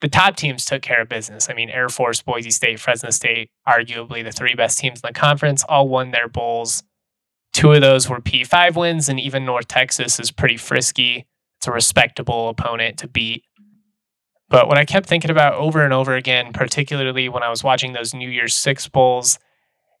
the 0.00 0.08
top 0.08 0.36
teams 0.36 0.64
took 0.64 0.80
care 0.80 1.02
of 1.02 1.08
business. 1.08 1.50
I 1.50 1.54
mean, 1.54 1.68
Air 1.68 1.88
Force, 1.88 2.22
Boise 2.22 2.50
State, 2.50 2.78
Fresno 2.78 3.10
State, 3.10 3.50
arguably 3.66 4.22
the 4.22 4.30
three 4.30 4.54
best 4.54 4.78
teams 4.78 5.00
in 5.00 5.08
the 5.08 5.18
conference, 5.18 5.64
all 5.64 5.88
won 5.88 6.12
their 6.12 6.28
bowls. 6.28 6.84
Two 7.52 7.72
of 7.72 7.80
those 7.80 8.08
were 8.08 8.20
P5 8.20 8.76
wins, 8.76 9.08
and 9.08 9.18
even 9.18 9.44
North 9.44 9.66
Texas 9.66 10.20
is 10.20 10.30
pretty 10.30 10.56
frisky. 10.56 11.26
It's 11.58 11.66
a 11.66 11.72
respectable 11.72 12.48
opponent 12.48 12.98
to 12.98 13.08
beat. 13.08 13.44
But 14.48 14.68
what 14.68 14.78
I 14.78 14.84
kept 14.84 15.08
thinking 15.08 15.30
about 15.30 15.54
over 15.54 15.82
and 15.82 15.92
over 15.92 16.14
again, 16.14 16.52
particularly 16.52 17.28
when 17.28 17.42
I 17.42 17.50
was 17.50 17.64
watching 17.64 17.92
those 17.92 18.14
New 18.14 18.30
Year's 18.30 18.54
Six 18.54 18.88
Bowls, 18.88 19.38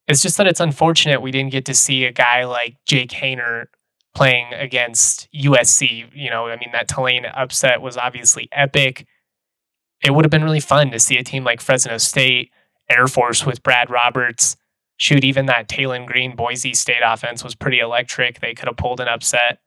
is 0.08 0.22
just 0.22 0.36
that 0.36 0.46
it's 0.46 0.60
unfortunate 0.60 1.20
we 1.20 1.32
didn't 1.32 1.52
get 1.52 1.64
to 1.66 1.74
see 1.74 2.04
a 2.04 2.12
guy 2.12 2.44
like 2.44 2.76
Jake 2.86 3.10
Haener 3.10 3.66
playing 4.14 4.54
against 4.54 5.28
USC. 5.32 6.06
You 6.14 6.30
know, 6.30 6.46
I 6.46 6.56
mean, 6.56 6.70
that 6.72 6.88
Tulane 6.88 7.26
upset 7.26 7.82
was 7.82 7.96
obviously 7.96 8.48
epic. 8.52 9.06
It 10.04 10.14
would 10.14 10.24
have 10.24 10.30
been 10.30 10.44
really 10.44 10.60
fun 10.60 10.90
to 10.92 10.98
see 10.98 11.18
a 11.18 11.24
team 11.24 11.42
like 11.42 11.60
Fresno 11.60 11.98
State, 11.98 12.50
Air 12.88 13.08
Force 13.08 13.44
with 13.44 13.62
Brad 13.62 13.90
Roberts. 13.90 14.56
Shoot, 14.96 15.24
even 15.24 15.46
that 15.46 15.68
Taylen 15.68 16.06
Green 16.06 16.36
Boise 16.36 16.72
State 16.72 17.02
offense 17.04 17.42
was 17.42 17.54
pretty 17.54 17.80
electric. 17.80 18.40
They 18.40 18.54
could 18.54 18.68
have 18.68 18.76
pulled 18.76 19.00
an 19.00 19.08
upset. 19.08 19.58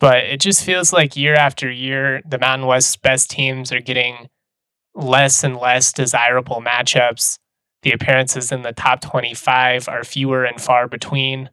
But 0.00 0.24
it 0.24 0.40
just 0.40 0.64
feels 0.64 0.92
like 0.92 1.16
year 1.16 1.34
after 1.34 1.70
year, 1.70 2.22
the 2.26 2.38
Mountain 2.38 2.66
West's 2.68 2.96
best 2.96 3.30
teams 3.30 3.72
are 3.72 3.80
getting 3.80 4.28
less 4.94 5.42
and 5.44 5.56
less 5.56 5.92
desirable 5.92 6.62
matchups. 6.64 7.38
The 7.82 7.92
appearances 7.92 8.52
in 8.52 8.62
the 8.62 8.72
top 8.72 9.00
25 9.00 9.88
are 9.88 10.04
fewer 10.04 10.44
and 10.44 10.60
far 10.60 10.88
between. 10.88 11.50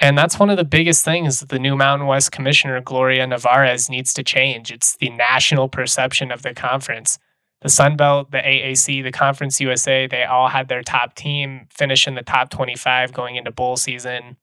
And 0.00 0.18
that's 0.18 0.38
one 0.38 0.50
of 0.50 0.56
the 0.56 0.64
biggest 0.64 1.04
things 1.04 1.40
that 1.40 1.50
the 1.50 1.58
new 1.60 1.76
Mountain 1.76 2.08
West 2.08 2.32
commissioner, 2.32 2.80
Gloria 2.80 3.26
Nevarez, 3.26 3.88
needs 3.88 4.12
to 4.14 4.24
change. 4.24 4.72
It's 4.72 4.96
the 4.96 5.10
national 5.10 5.68
perception 5.68 6.32
of 6.32 6.42
the 6.42 6.54
conference. 6.54 7.18
the 7.60 7.68
Sun 7.68 7.96
Belt, 7.96 8.32
the 8.32 8.38
AAC, 8.38 9.04
the 9.04 9.12
Conference 9.12 9.60
USA, 9.60 10.08
they 10.08 10.24
all 10.24 10.48
had 10.48 10.66
their 10.68 10.82
top 10.82 11.14
team 11.14 11.68
finish 11.70 12.08
in 12.08 12.16
the 12.16 12.22
top 12.22 12.50
25 12.50 13.12
going 13.12 13.36
into 13.36 13.52
bowl 13.52 13.76
season. 13.76 14.36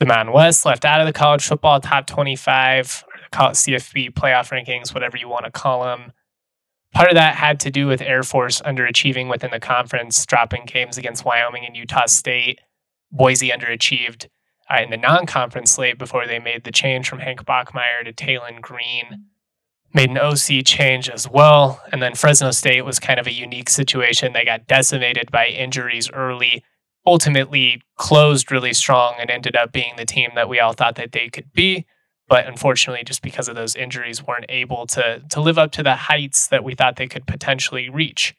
The 0.00 0.06
Mountain 0.06 0.34
West 0.34 0.66
left 0.66 0.84
out 0.84 1.00
of 1.00 1.06
the 1.06 1.12
college 1.12 1.46
football 1.46 1.80
top 1.80 2.06
25, 2.06 3.04
or 3.06 3.20
call 3.30 3.50
it 3.50 3.54
CFP 3.54 4.10
playoff 4.12 4.50
rankings, 4.50 4.92
whatever 4.92 5.16
you 5.16 5.28
want 5.28 5.44
to 5.44 5.50
call 5.50 5.84
them. 5.84 6.12
Part 6.92 7.08
of 7.08 7.14
that 7.14 7.34
had 7.34 7.60
to 7.60 7.70
do 7.70 7.86
with 7.86 8.00
Air 8.00 8.22
Force 8.22 8.60
underachieving 8.62 9.28
within 9.28 9.50
the 9.50 9.60
conference, 9.60 10.24
dropping 10.26 10.64
games 10.66 10.96
against 10.96 11.24
Wyoming 11.24 11.64
and 11.66 11.76
Utah 11.76 12.06
State. 12.06 12.60
Boise 13.10 13.50
underachieved 13.50 14.28
uh, 14.70 14.82
in 14.82 14.90
the 14.90 14.96
non 14.96 15.26
conference 15.26 15.72
slate 15.72 15.98
before 15.98 16.26
they 16.26 16.38
made 16.38 16.64
the 16.64 16.72
change 16.72 17.08
from 17.08 17.20
Hank 17.20 17.44
Bachmeier 17.44 18.04
to 18.04 18.12
Taylen 18.12 18.60
Green. 18.60 19.26
Made 19.92 20.10
an 20.10 20.18
OC 20.18 20.64
change 20.64 21.08
as 21.08 21.28
well. 21.28 21.80
And 21.92 22.02
then 22.02 22.14
Fresno 22.14 22.50
State 22.50 22.84
was 22.84 22.98
kind 22.98 23.20
of 23.20 23.26
a 23.26 23.32
unique 23.32 23.70
situation. 23.70 24.32
They 24.32 24.44
got 24.44 24.66
decimated 24.66 25.30
by 25.30 25.46
injuries 25.46 26.10
early, 26.10 26.64
ultimately 27.06 27.82
closed 27.96 28.50
really 28.50 28.72
strong, 28.72 29.14
and 29.18 29.30
ended 29.30 29.56
up 29.56 29.72
being 29.72 29.94
the 29.96 30.06
team 30.06 30.30
that 30.34 30.48
we 30.48 30.60
all 30.60 30.72
thought 30.72 30.96
that 30.96 31.12
they 31.12 31.28
could 31.28 31.52
be 31.52 31.86
but 32.28 32.46
unfortunately, 32.46 33.04
just 33.04 33.22
because 33.22 33.48
of 33.48 33.54
those 33.54 33.76
injuries, 33.76 34.22
weren't 34.22 34.46
able 34.48 34.86
to 34.88 35.22
to 35.30 35.40
live 35.40 35.58
up 35.58 35.72
to 35.72 35.82
the 35.82 35.94
heights 35.94 36.48
that 36.48 36.64
we 36.64 36.74
thought 36.74 36.96
they 36.96 37.06
could 37.06 37.26
potentially 37.26 37.88
reach. 37.88 38.34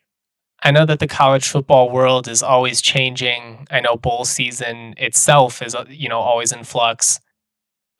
I 0.63 0.71
know 0.71 0.85
that 0.85 0.99
the 0.99 1.07
college 1.07 1.47
football 1.47 1.91
world 1.91 2.27
is 2.27 2.41
always 2.41 2.81
changing. 2.81 3.67
I 3.69 3.81
know 3.81 3.95
bowl 3.95 4.25
season 4.25 4.95
itself 4.97 5.61
is 5.61 5.75
uh, 5.75 5.85
you 5.87 6.09
know 6.09 6.19
always 6.19 6.51
in 6.51 6.63
flux. 6.63 7.19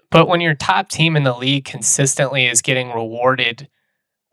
But 0.09 0.27
when 0.27 0.41
your 0.41 0.55
top 0.55 0.89
team 0.89 1.15
in 1.15 1.23
the 1.23 1.35
league 1.35 1.65
consistently 1.65 2.47
is 2.47 2.61
getting 2.61 2.91
rewarded 2.91 3.69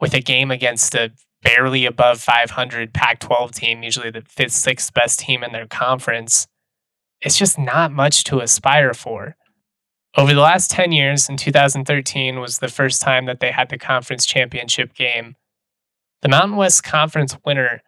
with 0.01 0.15
a 0.15 0.21
game 0.21 0.51
against 0.51 0.95
a 0.95 1.13
barely 1.43 1.87
above 1.87 2.21
500 2.21 2.93
Pac 2.93 3.21
12 3.21 3.53
team, 3.53 3.83
usually 3.83 4.11
the 4.11 4.23
fifth, 4.23 4.53
sixth 4.53 4.95
best 4.95 5.21
team 5.21 5.43
in 5.43 5.53
their 5.53 5.67
conference, 5.67 6.47
it's 7.21 7.39
just 7.39 7.59
not 7.59 7.93
much 7.93 8.25
to 8.25 8.41
aspire 8.41 8.95
for. 8.95 9.37
Over 10.17 10.35
the 10.35 10.41
last 10.41 10.71
10 10.71 10.93
years, 10.93 11.29
in 11.29 11.37
2013 11.37 12.39
was 12.39 12.59
the 12.59 12.69
first 12.69 13.01
time 13.01 13.27
that 13.27 13.41
they 13.41 13.51
had 13.51 13.71
the 13.71 13.79
conference 13.79 14.27
championship 14.27 14.95
game. 14.95 15.37
The 16.21 16.29
Mountain 16.29 16.57
West 16.57 16.85
Conference 16.85 17.37
winner 17.45 17.83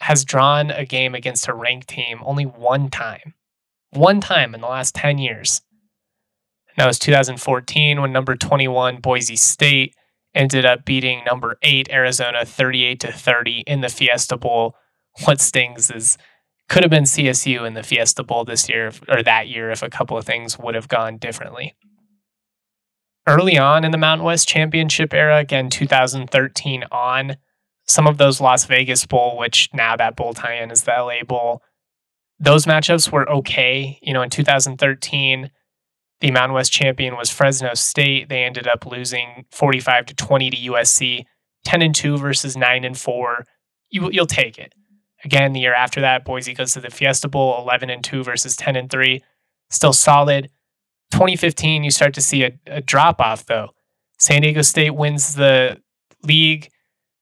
has 0.00 0.24
drawn 0.24 0.70
a 0.70 0.84
game 0.84 1.14
against 1.14 1.48
a 1.48 1.54
ranked 1.54 1.88
team 1.88 2.20
only 2.22 2.44
one 2.44 2.90
time. 2.90 3.34
One 3.90 4.20
time 4.20 4.54
in 4.54 4.60
the 4.60 4.66
last 4.66 4.94
10 4.94 5.18
years. 5.18 5.62
And 6.68 6.76
that 6.82 6.86
was 6.86 6.98
2014 6.98 8.00
when 8.00 8.12
number 8.12 8.36
21 8.36 8.98
Boise 8.98 9.36
State 9.36 9.94
ended 10.34 10.64
up 10.64 10.84
beating 10.84 11.22
number 11.24 11.58
8 11.62 11.88
Arizona 11.90 12.44
38 12.44 13.00
to 13.00 13.12
30 13.12 13.64
in 13.66 13.80
the 13.80 13.88
Fiesta 13.88 14.36
Bowl. 14.36 14.76
What 15.24 15.40
stings 15.40 15.90
is 15.90 16.18
could 16.68 16.82
have 16.82 16.90
been 16.90 17.04
CSU 17.04 17.66
in 17.66 17.74
the 17.74 17.82
Fiesta 17.82 18.22
Bowl 18.22 18.44
this 18.44 18.68
year 18.68 18.90
or 19.08 19.22
that 19.22 19.48
year 19.48 19.70
if 19.70 19.82
a 19.82 19.90
couple 19.90 20.16
of 20.16 20.24
things 20.24 20.58
would 20.58 20.74
have 20.74 20.88
gone 20.88 21.18
differently. 21.18 21.74
Early 23.26 23.56
on 23.56 23.84
in 23.84 23.90
the 23.90 23.98
Mountain 23.98 24.24
West 24.24 24.48
Championship 24.48 25.14
era, 25.14 25.38
again 25.38 25.70
2013 25.70 26.84
on, 26.90 27.36
some 27.86 28.06
of 28.06 28.18
those 28.18 28.40
Las 28.40 28.64
Vegas 28.64 29.06
Bowl, 29.06 29.36
which 29.36 29.68
now 29.72 29.96
that 29.96 30.16
bowl 30.16 30.34
tie-in 30.34 30.70
is 30.70 30.82
the 30.82 30.92
LA 30.92 31.22
Bowl, 31.26 31.62
those 32.38 32.66
matchups 32.66 33.12
were 33.12 33.28
okay. 33.30 33.98
You 34.02 34.12
know, 34.12 34.22
in 34.22 34.30
2013, 34.30 35.50
the 36.24 36.30
Mountain 36.30 36.54
West 36.54 36.72
champion 36.72 37.18
was 37.18 37.28
Fresno 37.28 37.74
State. 37.74 38.30
They 38.30 38.44
ended 38.44 38.66
up 38.66 38.86
losing 38.86 39.44
45 39.50 40.06
to 40.06 40.14
20 40.14 40.48
to 40.48 40.56
USC, 40.56 41.26
10 41.66 41.82
and 41.82 41.94
2 41.94 42.16
versus 42.16 42.56
9 42.56 42.82
and 42.82 42.96
4. 42.96 43.44
You, 43.90 44.08
you'll 44.10 44.24
take 44.24 44.58
it. 44.58 44.72
Again, 45.22 45.52
the 45.52 45.60
year 45.60 45.74
after 45.74 46.00
that, 46.00 46.24
Boise 46.24 46.54
goes 46.54 46.72
to 46.72 46.80
the 46.80 46.88
Fiesta 46.88 47.28
Bowl, 47.28 47.60
11 47.60 47.90
and 47.90 48.02
2 48.02 48.24
versus 48.24 48.56
10 48.56 48.74
and 48.74 48.90
3. 48.90 49.22
Still 49.68 49.92
solid. 49.92 50.48
2015, 51.12 51.84
you 51.84 51.90
start 51.90 52.14
to 52.14 52.22
see 52.22 52.42
a, 52.42 52.52
a 52.68 52.80
drop 52.80 53.20
off, 53.20 53.44
though. 53.44 53.74
San 54.18 54.40
Diego 54.40 54.62
State 54.62 54.94
wins 54.94 55.34
the 55.34 55.78
league. 56.22 56.70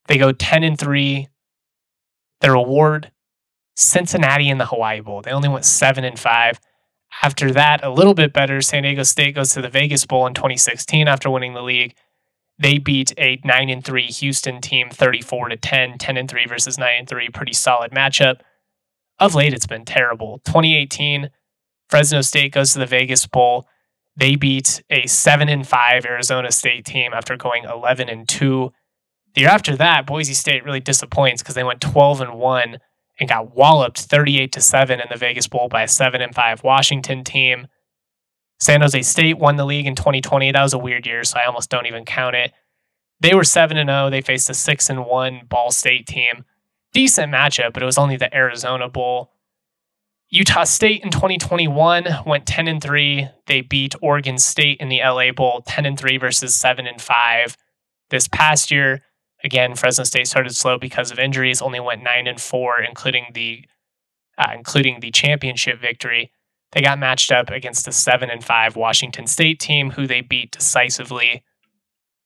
They 0.06 0.16
go 0.16 0.30
10 0.30 0.62
and 0.62 0.78
3. 0.78 1.26
Their 2.40 2.54
award, 2.54 3.10
Cincinnati 3.74 4.48
in 4.48 4.58
the 4.58 4.66
Hawaii 4.66 5.00
Bowl. 5.00 5.22
They 5.22 5.32
only 5.32 5.48
went 5.48 5.64
7 5.64 6.04
and 6.04 6.16
5. 6.16 6.60
After 7.20 7.52
that, 7.52 7.84
a 7.84 7.90
little 7.90 8.14
bit 8.14 8.32
better. 8.32 8.60
San 8.60 8.84
Diego 8.84 9.02
State 9.02 9.34
goes 9.34 9.52
to 9.52 9.62
the 9.62 9.68
Vegas 9.68 10.06
Bowl 10.06 10.26
in 10.26 10.34
2016 10.34 11.06
after 11.08 11.30
winning 11.30 11.54
the 11.54 11.62
league. 11.62 11.94
They 12.58 12.78
beat 12.78 13.12
a 13.18 13.40
9 13.44 13.68
and 13.68 13.84
3 13.84 14.06
Houston 14.06 14.60
team 14.60 14.88
34 14.90 15.50
to 15.50 15.56
10, 15.56 15.98
10 15.98 16.16
and 16.16 16.30
3 16.30 16.46
versus 16.46 16.78
9 16.78 16.88
and 16.98 17.08
3, 17.08 17.28
pretty 17.30 17.52
solid 17.52 17.90
matchup. 17.90 18.40
Of 19.18 19.34
late 19.34 19.52
it's 19.52 19.66
been 19.66 19.84
terrible. 19.84 20.40
2018 20.44 21.30
Fresno 21.88 22.22
State 22.22 22.52
goes 22.52 22.72
to 22.72 22.78
the 22.78 22.86
Vegas 22.86 23.26
Bowl. 23.26 23.66
They 24.16 24.36
beat 24.36 24.82
a 24.90 25.06
7 25.06 25.48
and 25.48 25.66
5 25.66 26.04
Arizona 26.06 26.50
State 26.50 26.86
team 26.86 27.12
after 27.12 27.36
going 27.36 27.64
11 27.64 28.08
and 28.08 28.28
2. 28.28 28.72
The 29.34 29.40
year 29.42 29.50
after 29.50 29.76
that, 29.76 30.06
Boise 30.06 30.34
State 30.34 30.64
really 30.64 30.80
disappoints 30.80 31.42
because 31.42 31.54
they 31.54 31.64
went 31.64 31.80
12 31.80 32.20
and 32.20 32.34
1 32.34 32.78
and 33.22 33.28
got 33.28 33.54
walloped 33.54 34.00
38 34.00 34.50
to 34.50 34.60
7 34.60 34.98
in 34.98 35.06
the 35.08 35.16
Vegas 35.16 35.46
Bowl 35.46 35.68
by 35.68 35.84
a 35.84 35.88
7 35.88 36.20
and 36.20 36.34
5 36.34 36.64
Washington 36.64 37.22
team. 37.22 37.68
San 38.58 38.80
Jose 38.80 39.00
State 39.02 39.38
won 39.38 39.54
the 39.54 39.64
league 39.64 39.86
in 39.86 39.94
2020. 39.94 40.50
That 40.50 40.60
was 40.60 40.72
a 40.72 40.78
weird 40.78 41.06
year, 41.06 41.22
so 41.22 41.38
I 41.38 41.46
almost 41.46 41.70
don't 41.70 41.86
even 41.86 42.04
count 42.04 42.34
it. 42.34 42.52
They 43.20 43.32
were 43.32 43.44
7 43.44 43.76
and 43.76 43.88
0. 43.88 44.10
They 44.10 44.22
faced 44.22 44.50
a 44.50 44.54
6 44.54 44.90
and 44.90 45.06
1 45.06 45.42
Ball 45.48 45.70
State 45.70 46.08
team. 46.08 46.44
Decent 46.92 47.32
matchup, 47.32 47.74
but 47.74 47.84
it 47.84 47.86
was 47.86 47.96
only 47.96 48.16
the 48.16 48.34
Arizona 48.34 48.88
Bowl. 48.88 49.30
Utah 50.28 50.64
State 50.64 51.04
in 51.04 51.12
2021 51.12 52.08
went 52.26 52.44
10 52.44 52.66
and 52.66 52.82
3. 52.82 53.28
They 53.46 53.60
beat 53.60 53.94
Oregon 54.02 54.36
State 54.36 54.78
in 54.80 54.88
the 54.88 54.98
LA 54.98 55.30
Bowl 55.30 55.62
10 55.64 55.86
and 55.86 55.96
3 55.96 56.16
versus 56.16 56.56
7 56.56 56.88
and 56.88 57.00
5. 57.00 57.56
This 58.10 58.26
past 58.26 58.72
year, 58.72 59.02
again, 59.44 59.74
Fresno 59.74 60.04
State 60.04 60.28
started 60.28 60.54
slow 60.54 60.78
because 60.78 61.10
of 61.10 61.18
injuries, 61.18 61.62
only 61.62 61.80
went 61.80 62.02
9 62.02 62.26
and 62.26 62.40
4 62.40 62.82
including 62.82 63.26
the 63.34 63.64
uh, 64.38 64.50
including 64.54 65.00
the 65.00 65.10
championship 65.10 65.80
victory. 65.80 66.30
They 66.72 66.80
got 66.80 66.98
matched 66.98 67.30
up 67.30 67.50
against 67.50 67.86
a 67.86 67.92
7 67.92 68.30
and 68.30 68.42
5 68.42 68.76
Washington 68.76 69.26
State 69.26 69.60
team 69.60 69.90
who 69.90 70.06
they 70.06 70.22
beat 70.22 70.52
decisively. 70.52 71.44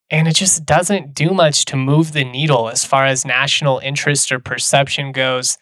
And 0.09 0.29
it 0.29 0.37
just 0.37 0.65
doesn't 0.65 1.15
do 1.15 1.31
much 1.31 1.65
to 1.67 1.77
move 1.77 2.13
the 2.13 2.25
needle 2.25 2.69
as 2.69 2.85
far 2.85 3.07
as 3.07 3.25
national 3.25 3.81
interest 3.81 4.31
or 4.31 4.39
perception 4.39 5.11
goes. 5.11 5.59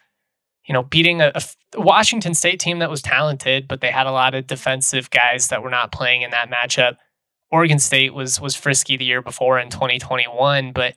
You 0.67 0.75
know, 0.75 0.83
beating 0.83 1.23
a, 1.23 1.33
a 1.35 1.81
Washington 1.81 2.35
State 2.35 2.61
team 2.61 2.79
that 2.81 2.91
was 2.91 3.01
talented, 3.01 3.67
but 3.69 3.81
they 3.81 3.91
had 3.91 4.07
a 4.07 4.13
lot 4.13 4.35
of 4.35 4.47
defensive 4.47 5.11
guys 5.11 5.49
that 5.49 5.63
were 5.63 5.71
not 5.71 5.93
playing 5.93 6.23
in 6.23 6.31
that 6.31 6.51
matchup. 6.51 6.97
Oregon 7.51 7.79
State 7.79 8.13
was 8.13 8.41
was 8.41 8.55
frisky 8.55 8.97
the 8.97 9.05
year 9.05 9.23
before 9.23 9.59
in 9.59 9.71
2021, 9.71 10.73
but 10.73 10.95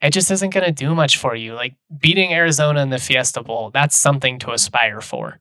it 0.00 0.10
just 0.10 0.30
isn't 0.30 0.50
going 0.50 0.66
to 0.66 0.72
do 0.72 0.94
much 0.94 1.16
for 1.16 1.34
you. 1.34 1.54
Like 1.54 1.74
beating 1.98 2.32
Arizona 2.32 2.80
in 2.82 2.90
the 2.90 2.98
Fiesta 2.98 3.42
Bowl, 3.42 3.70
that's 3.72 3.96
something 3.96 4.38
to 4.40 4.52
aspire 4.52 5.00
for 5.00 5.40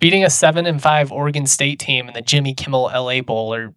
beating 0.00 0.24
a 0.24 0.30
seven 0.30 0.66
and 0.66 0.80
five 0.80 1.10
Oregon 1.12 1.46
State 1.46 1.78
team 1.78 2.08
in 2.08 2.14
the 2.14 2.22
Jimmy 2.22 2.54
Kimmel 2.54 2.90
LA 2.94 3.20
Bowl 3.20 3.52
or 3.54 3.74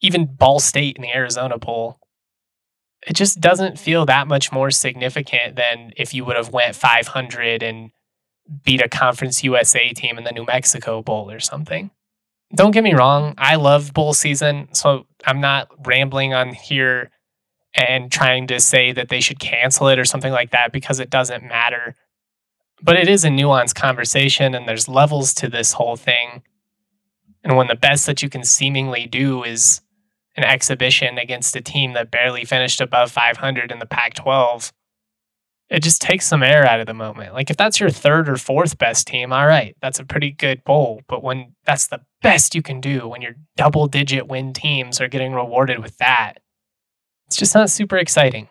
even 0.00 0.26
Ball 0.26 0.60
State 0.60 0.96
in 0.96 1.02
the 1.02 1.14
Arizona 1.14 1.58
Bowl, 1.58 1.98
it 3.06 3.14
just 3.14 3.40
doesn't 3.40 3.78
feel 3.78 4.06
that 4.06 4.28
much 4.28 4.52
more 4.52 4.70
significant 4.70 5.56
than 5.56 5.92
if 5.96 6.12
you 6.12 6.24
would 6.24 6.36
have 6.36 6.52
went 6.52 6.74
500 6.74 7.62
and 7.62 7.90
beat 8.64 8.82
a 8.82 8.88
Conference 8.88 9.44
USA 9.44 9.90
team 9.90 10.18
in 10.18 10.24
the 10.24 10.32
New 10.32 10.44
Mexico 10.44 11.02
Bowl 11.02 11.30
or 11.30 11.40
something. 11.40 11.90
Don't 12.54 12.72
get 12.72 12.82
me 12.82 12.94
wrong, 12.94 13.34
I 13.38 13.54
love 13.54 13.94
bowl 13.94 14.12
season, 14.12 14.68
so 14.72 15.06
I'm 15.24 15.40
not 15.40 15.68
rambling 15.86 16.34
on 16.34 16.52
here 16.52 17.10
and 17.74 18.10
trying 18.10 18.46
to 18.48 18.58
say 18.60 18.92
that 18.92 19.08
they 19.08 19.20
should 19.20 19.38
cancel 19.38 19.88
it 19.88 19.98
or 19.98 20.04
something 20.04 20.32
like 20.32 20.50
that 20.50 20.72
because 20.72 21.00
it 21.00 21.10
doesn't 21.10 21.44
matter 21.44 21.94
but 22.82 22.96
it 22.96 23.08
is 23.08 23.24
a 23.24 23.28
nuanced 23.28 23.74
conversation 23.74 24.54
and 24.54 24.66
there's 24.68 24.88
levels 24.88 25.34
to 25.34 25.48
this 25.48 25.72
whole 25.72 25.96
thing. 25.96 26.42
And 27.44 27.56
when 27.56 27.66
the 27.66 27.74
best 27.74 28.06
that 28.06 28.22
you 28.22 28.28
can 28.28 28.44
seemingly 28.44 29.06
do 29.06 29.42
is 29.44 29.80
an 30.36 30.44
exhibition 30.44 31.18
against 31.18 31.56
a 31.56 31.60
team 31.60 31.92
that 31.94 32.10
barely 32.10 32.44
finished 32.44 32.80
above 32.80 33.10
500 33.10 33.70
in 33.70 33.78
the 33.78 33.86
Pac 33.86 34.14
12, 34.14 34.72
it 35.68 35.82
just 35.82 36.02
takes 36.02 36.26
some 36.26 36.42
air 36.42 36.66
out 36.66 36.80
of 36.80 36.86
the 36.86 36.94
moment. 36.94 37.34
Like 37.34 37.50
if 37.50 37.56
that's 37.56 37.80
your 37.80 37.90
third 37.90 38.28
or 38.28 38.36
fourth 38.36 38.78
best 38.78 39.06
team, 39.06 39.32
all 39.32 39.46
right, 39.46 39.76
that's 39.80 39.98
a 39.98 40.04
pretty 40.04 40.30
good 40.30 40.64
bowl. 40.64 41.02
But 41.06 41.22
when 41.22 41.54
that's 41.64 41.86
the 41.86 42.00
best 42.22 42.54
you 42.54 42.62
can 42.62 42.80
do, 42.80 43.08
when 43.08 43.22
your 43.22 43.34
double 43.56 43.86
digit 43.86 44.26
win 44.26 44.52
teams 44.52 45.00
are 45.00 45.08
getting 45.08 45.32
rewarded 45.32 45.80
with 45.80 45.96
that, 45.98 46.40
it's 47.30 47.36
just 47.36 47.54
not 47.54 47.70
super 47.70 47.96
exciting. 47.96 48.48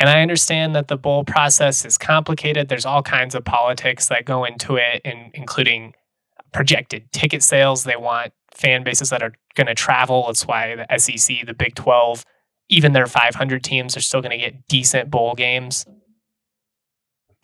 And 0.00 0.08
I 0.08 0.22
understand 0.22 0.74
that 0.74 0.88
the 0.88 0.96
bowl 0.96 1.24
process 1.24 1.84
is 1.84 1.98
complicated. 1.98 2.68
There's 2.68 2.86
all 2.86 3.02
kinds 3.02 3.34
of 3.34 3.44
politics 3.44 4.08
that 4.08 4.24
go 4.24 4.46
into 4.46 4.76
it, 4.76 5.02
including 5.34 5.92
projected 6.54 7.12
ticket 7.12 7.42
sales. 7.42 7.84
They 7.84 7.96
want 7.96 8.32
fan 8.54 8.82
bases 8.82 9.10
that 9.10 9.22
are 9.22 9.34
going 9.56 9.66
to 9.66 9.74
travel. 9.74 10.24
That's 10.26 10.46
why 10.46 10.74
the 10.74 10.98
SEC, 10.98 11.44
the 11.44 11.52
Big 11.52 11.74
12, 11.74 12.24
even 12.70 12.94
their 12.94 13.06
500 13.06 13.62
teams 13.62 13.94
are 13.94 14.00
still 14.00 14.22
going 14.22 14.30
to 14.30 14.38
get 14.38 14.66
decent 14.68 15.10
bowl 15.10 15.34
games. 15.34 15.84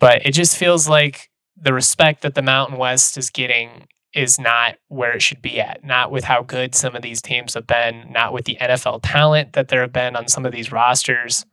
But 0.00 0.24
it 0.24 0.32
just 0.32 0.56
feels 0.56 0.88
like 0.88 1.28
the 1.58 1.74
respect 1.74 2.22
that 2.22 2.34
the 2.34 2.42
Mountain 2.42 2.78
West 2.78 3.18
is 3.18 3.28
getting 3.28 3.86
is 4.14 4.38
not 4.38 4.76
where 4.88 5.12
it 5.12 5.22
should 5.22 5.42
be 5.42 5.60
at, 5.60 5.84
not 5.84 6.10
with 6.10 6.24
how 6.24 6.42
good 6.42 6.74
some 6.74 6.94
of 6.94 7.02
these 7.02 7.20
teams 7.20 7.54
have 7.54 7.66
been, 7.66 8.10
not 8.10 8.32
with 8.32 8.44
the 8.44 8.56
NFL 8.60 9.00
talent 9.02 9.54
that 9.54 9.68
there 9.68 9.80
have 9.80 9.92
been 9.92 10.14
on 10.14 10.28
some 10.28 10.46
of 10.46 10.52
these 10.52 10.70
rosters. 10.70 11.44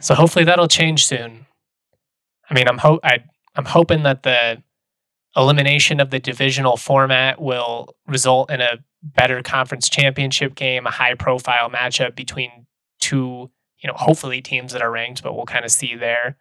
So 0.00 0.14
hopefully 0.14 0.44
that'll 0.44 0.68
change 0.68 1.06
soon. 1.06 1.46
I 2.48 2.54
mean, 2.54 2.68
I'm 2.68 2.78
ho- 2.78 3.00
I, 3.02 3.24
I'm 3.56 3.64
hoping 3.64 4.04
that 4.04 4.22
the 4.22 4.62
elimination 5.36 6.00
of 6.00 6.10
the 6.10 6.20
divisional 6.20 6.76
format 6.76 7.40
will 7.40 7.94
result 8.06 8.50
in 8.50 8.60
a 8.60 8.78
better 9.02 9.42
conference 9.42 9.88
championship 9.88 10.54
game, 10.54 10.86
a 10.86 10.90
high 10.90 11.14
profile 11.14 11.68
matchup 11.68 12.14
between 12.14 12.66
two, 13.00 13.50
you 13.80 13.86
know, 13.86 13.94
hopefully 13.94 14.40
teams 14.40 14.72
that 14.72 14.82
are 14.82 14.90
ranked, 14.90 15.22
but 15.22 15.34
we'll 15.34 15.46
kind 15.46 15.64
of 15.64 15.70
see 15.70 15.94
there. 15.94 16.36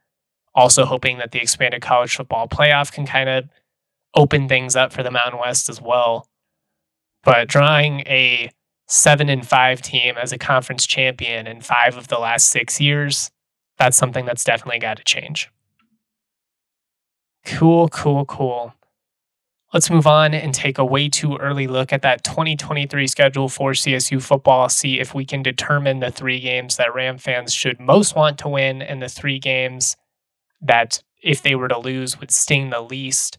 Also 0.56 0.86
hoping 0.86 1.18
that 1.18 1.32
the 1.32 1.40
expanded 1.40 1.82
college 1.82 2.16
football 2.16 2.48
playoff 2.48 2.92
can 2.92 3.06
kind 3.06 3.30
of 3.30 3.46
open 4.16 4.48
things 4.48 4.76
up 4.76 4.92
for 4.92 5.04
the 5.04 5.12
Mountain 5.12 5.40
West 5.40 5.70
as 5.70 5.82
well. 5.82 6.28
But 7.24 7.48
drawing 7.48 8.02
a 8.02 8.52
seven 8.88 9.30
and 9.30 9.46
five 9.46 9.82
team 9.82 10.16
as 10.18 10.32
a 10.32 10.38
conference 10.38 10.86
champion 10.86 11.46
in 11.46 11.62
five 11.62 11.98
of 11.98 12.08
the 12.08 12.20
last 12.20 12.50
six 12.50 12.80
years, 12.80 13.30
that's 13.78 13.98
something 13.98 14.26
that's 14.26 14.44
definitely 14.44 14.80
got 14.80 14.98
to 14.98 15.04
change. 15.04 15.50
Cool, 17.46 17.90
cool, 17.90 18.26
cool. 18.26 18.74
Let's 19.74 19.90
move 19.90 20.08
on 20.08 20.34
and 20.34 20.54
take 20.54 20.78
a 20.78 20.86
way 20.86 21.10
too 21.10 21.36
early 21.38 21.68
look 21.68 21.92
at 21.92 22.02
that 22.02 22.24
2023 22.24 23.06
schedule 23.06 23.50
for 23.50 23.72
CSU 23.72 24.22
football. 24.22 24.70
See 24.70 25.00
if 25.00 25.14
we 25.14 25.26
can 25.26 25.44
determine 25.44 26.00
the 26.00 26.10
three 26.10 26.40
games 26.40 26.78
that 26.78 26.94
Ram 26.94 27.18
fans 27.18 27.54
should 27.54 27.80
most 27.80 28.16
want 28.16 28.38
to 28.40 28.48
win 28.48 28.82
and 28.82 29.02
the 29.02 29.10
three 29.10 29.40
games 29.40 29.98
that, 30.62 31.04
if 31.22 31.42
they 31.42 31.54
were 31.54 31.68
to 31.68 31.78
lose, 31.78 32.20
would 32.20 32.32
sting 32.32 32.70
the 32.70 32.80
least. 32.80 33.38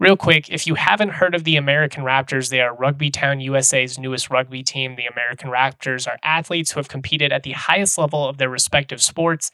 Real 0.00 0.16
quick, 0.16 0.50
if 0.50 0.66
you 0.66 0.74
haven't 0.74 1.10
heard 1.10 1.36
of 1.36 1.44
the 1.44 1.54
American 1.54 2.02
Raptors, 2.02 2.50
they 2.50 2.60
are 2.60 2.74
Rugby 2.74 3.12
Town 3.12 3.38
USA's 3.38 3.96
newest 3.96 4.28
rugby 4.28 4.64
team. 4.64 4.96
The 4.96 5.06
American 5.06 5.50
Raptors 5.50 6.08
are 6.08 6.18
athletes 6.24 6.72
who 6.72 6.80
have 6.80 6.88
competed 6.88 7.32
at 7.32 7.44
the 7.44 7.52
highest 7.52 7.96
level 7.96 8.28
of 8.28 8.38
their 8.38 8.48
respective 8.48 9.00
sports, 9.00 9.52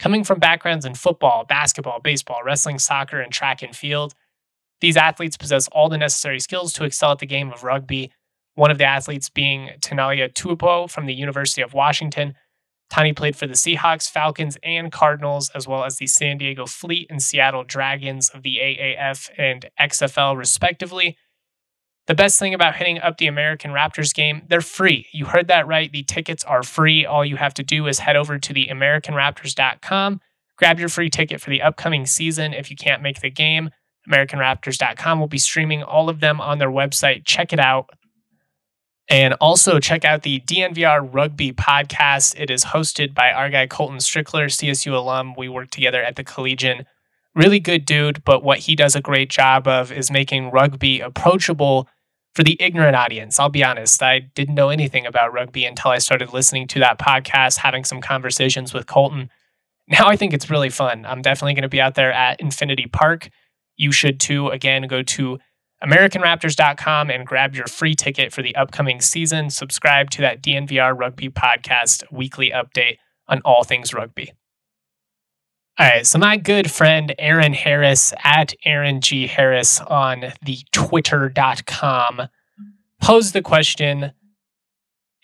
coming 0.00 0.24
from 0.24 0.40
backgrounds 0.40 0.84
in 0.84 0.94
football, 0.94 1.44
basketball, 1.44 2.00
baseball, 2.00 2.40
wrestling, 2.44 2.80
soccer, 2.80 3.20
and 3.20 3.32
track 3.32 3.62
and 3.62 3.76
field. 3.76 4.14
These 4.80 4.96
athletes 4.96 5.36
possess 5.36 5.68
all 5.68 5.88
the 5.88 5.96
necessary 5.96 6.40
skills 6.40 6.72
to 6.72 6.84
excel 6.84 7.12
at 7.12 7.20
the 7.20 7.26
game 7.26 7.52
of 7.52 7.62
rugby. 7.62 8.10
One 8.56 8.72
of 8.72 8.78
the 8.78 8.84
athletes 8.84 9.30
being 9.30 9.70
Taniela 9.80 10.32
Tupou 10.32 10.90
from 10.90 11.06
the 11.06 11.14
University 11.14 11.62
of 11.62 11.72
Washington, 11.72 12.34
Tani 12.90 13.12
played 13.12 13.36
for 13.36 13.46
the 13.46 13.54
Seahawks, 13.54 14.08
Falcons, 14.08 14.56
and 14.62 14.90
Cardinals, 14.90 15.50
as 15.54 15.68
well 15.68 15.84
as 15.84 15.96
the 15.96 16.06
San 16.06 16.38
Diego 16.38 16.66
Fleet 16.66 17.06
and 17.10 17.22
Seattle 17.22 17.64
Dragons 17.64 18.30
of 18.30 18.42
the 18.42 18.58
AAF 18.58 19.30
and 19.36 19.68
XFL, 19.78 20.36
respectively. 20.36 21.16
The 22.06 22.14
best 22.14 22.38
thing 22.38 22.54
about 22.54 22.76
hitting 22.76 22.98
up 22.98 23.18
the 23.18 23.26
American 23.26 23.72
Raptors 23.72 24.14
game, 24.14 24.42
they're 24.48 24.62
free. 24.62 25.06
You 25.12 25.26
heard 25.26 25.48
that 25.48 25.66
right. 25.66 25.92
The 25.92 26.04
tickets 26.04 26.42
are 26.44 26.62
free. 26.62 27.04
All 27.04 27.22
you 27.22 27.36
have 27.36 27.52
to 27.54 27.62
do 27.62 27.86
is 27.86 27.98
head 27.98 28.16
over 28.16 28.38
to 28.38 28.52
the 28.54 28.68
AmericanRaptors.com, 28.70 30.20
grab 30.56 30.80
your 30.80 30.88
free 30.88 31.10
ticket 31.10 31.42
for 31.42 31.50
the 31.50 31.60
upcoming 31.60 32.06
season 32.06 32.54
if 32.54 32.70
you 32.70 32.76
can't 32.76 33.02
make 33.02 33.20
the 33.20 33.30
game. 33.30 33.68
AmericanRaptors.com 34.08 35.20
will 35.20 35.28
be 35.28 35.36
streaming 35.36 35.82
all 35.82 36.08
of 36.08 36.20
them 36.20 36.40
on 36.40 36.56
their 36.56 36.70
website. 36.70 37.26
Check 37.26 37.52
it 37.52 37.60
out. 37.60 37.90
And 39.08 39.34
also 39.40 39.80
check 39.80 40.04
out 40.04 40.22
the 40.22 40.40
DNVR 40.40 41.08
Rugby 41.10 41.52
podcast. 41.52 42.38
It 42.38 42.50
is 42.50 42.66
hosted 42.66 43.14
by 43.14 43.30
our 43.30 43.48
guy 43.48 43.66
Colton 43.66 43.98
Strickler, 43.98 44.46
CSU 44.46 44.92
alum. 44.92 45.34
We 45.34 45.48
work 45.48 45.70
together 45.70 46.02
at 46.02 46.16
the 46.16 46.24
Collegian. 46.24 46.84
Really 47.34 47.58
good 47.58 47.86
dude, 47.86 48.22
but 48.24 48.42
what 48.42 48.58
he 48.60 48.76
does 48.76 48.94
a 48.94 49.00
great 49.00 49.30
job 49.30 49.66
of 49.66 49.90
is 49.90 50.10
making 50.10 50.50
rugby 50.50 51.00
approachable 51.00 51.88
for 52.34 52.42
the 52.42 52.60
ignorant 52.60 52.96
audience. 52.96 53.40
I'll 53.40 53.48
be 53.48 53.64
honest, 53.64 54.02
I 54.02 54.18
didn't 54.18 54.54
know 54.54 54.68
anything 54.68 55.06
about 55.06 55.32
rugby 55.32 55.64
until 55.64 55.90
I 55.90 55.98
started 55.98 56.32
listening 56.32 56.66
to 56.68 56.80
that 56.80 56.98
podcast, 56.98 57.58
having 57.58 57.84
some 57.84 58.00
conversations 58.00 58.74
with 58.74 58.86
Colton. 58.86 59.30
Now 59.88 60.08
I 60.08 60.16
think 60.16 60.34
it's 60.34 60.50
really 60.50 60.68
fun. 60.68 61.06
I'm 61.06 61.22
definitely 61.22 61.54
going 61.54 61.62
to 61.62 61.68
be 61.68 61.80
out 61.80 61.94
there 61.94 62.12
at 62.12 62.40
Infinity 62.40 62.86
Park. 62.86 63.30
You 63.76 63.90
should 63.90 64.20
too. 64.20 64.48
Again, 64.48 64.82
go 64.82 65.02
to 65.02 65.38
AmericanRaptors.com 65.82 67.10
and 67.10 67.26
grab 67.26 67.54
your 67.54 67.66
free 67.66 67.94
ticket 67.94 68.32
for 68.32 68.42
the 68.42 68.54
upcoming 68.56 69.00
season. 69.00 69.50
Subscribe 69.50 70.10
to 70.10 70.22
that 70.22 70.42
DNVR 70.42 70.98
Rugby 70.98 71.28
Podcast 71.28 72.02
weekly 72.10 72.50
update 72.50 72.96
on 73.28 73.40
all 73.44 73.62
things 73.62 73.94
rugby. 73.94 74.32
All 75.78 75.86
right, 75.86 76.06
so 76.06 76.18
my 76.18 76.36
good 76.36 76.70
friend 76.70 77.14
Aaron 77.20 77.52
Harris 77.52 78.12
at 78.24 78.52
Aaron 78.64 79.00
G. 79.00 79.28
Harris 79.28 79.80
on 79.80 80.32
the 80.44 80.58
Twitter.com 80.72 82.22
posed 83.00 83.32
the 83.32 83.42
question 83.42 84.12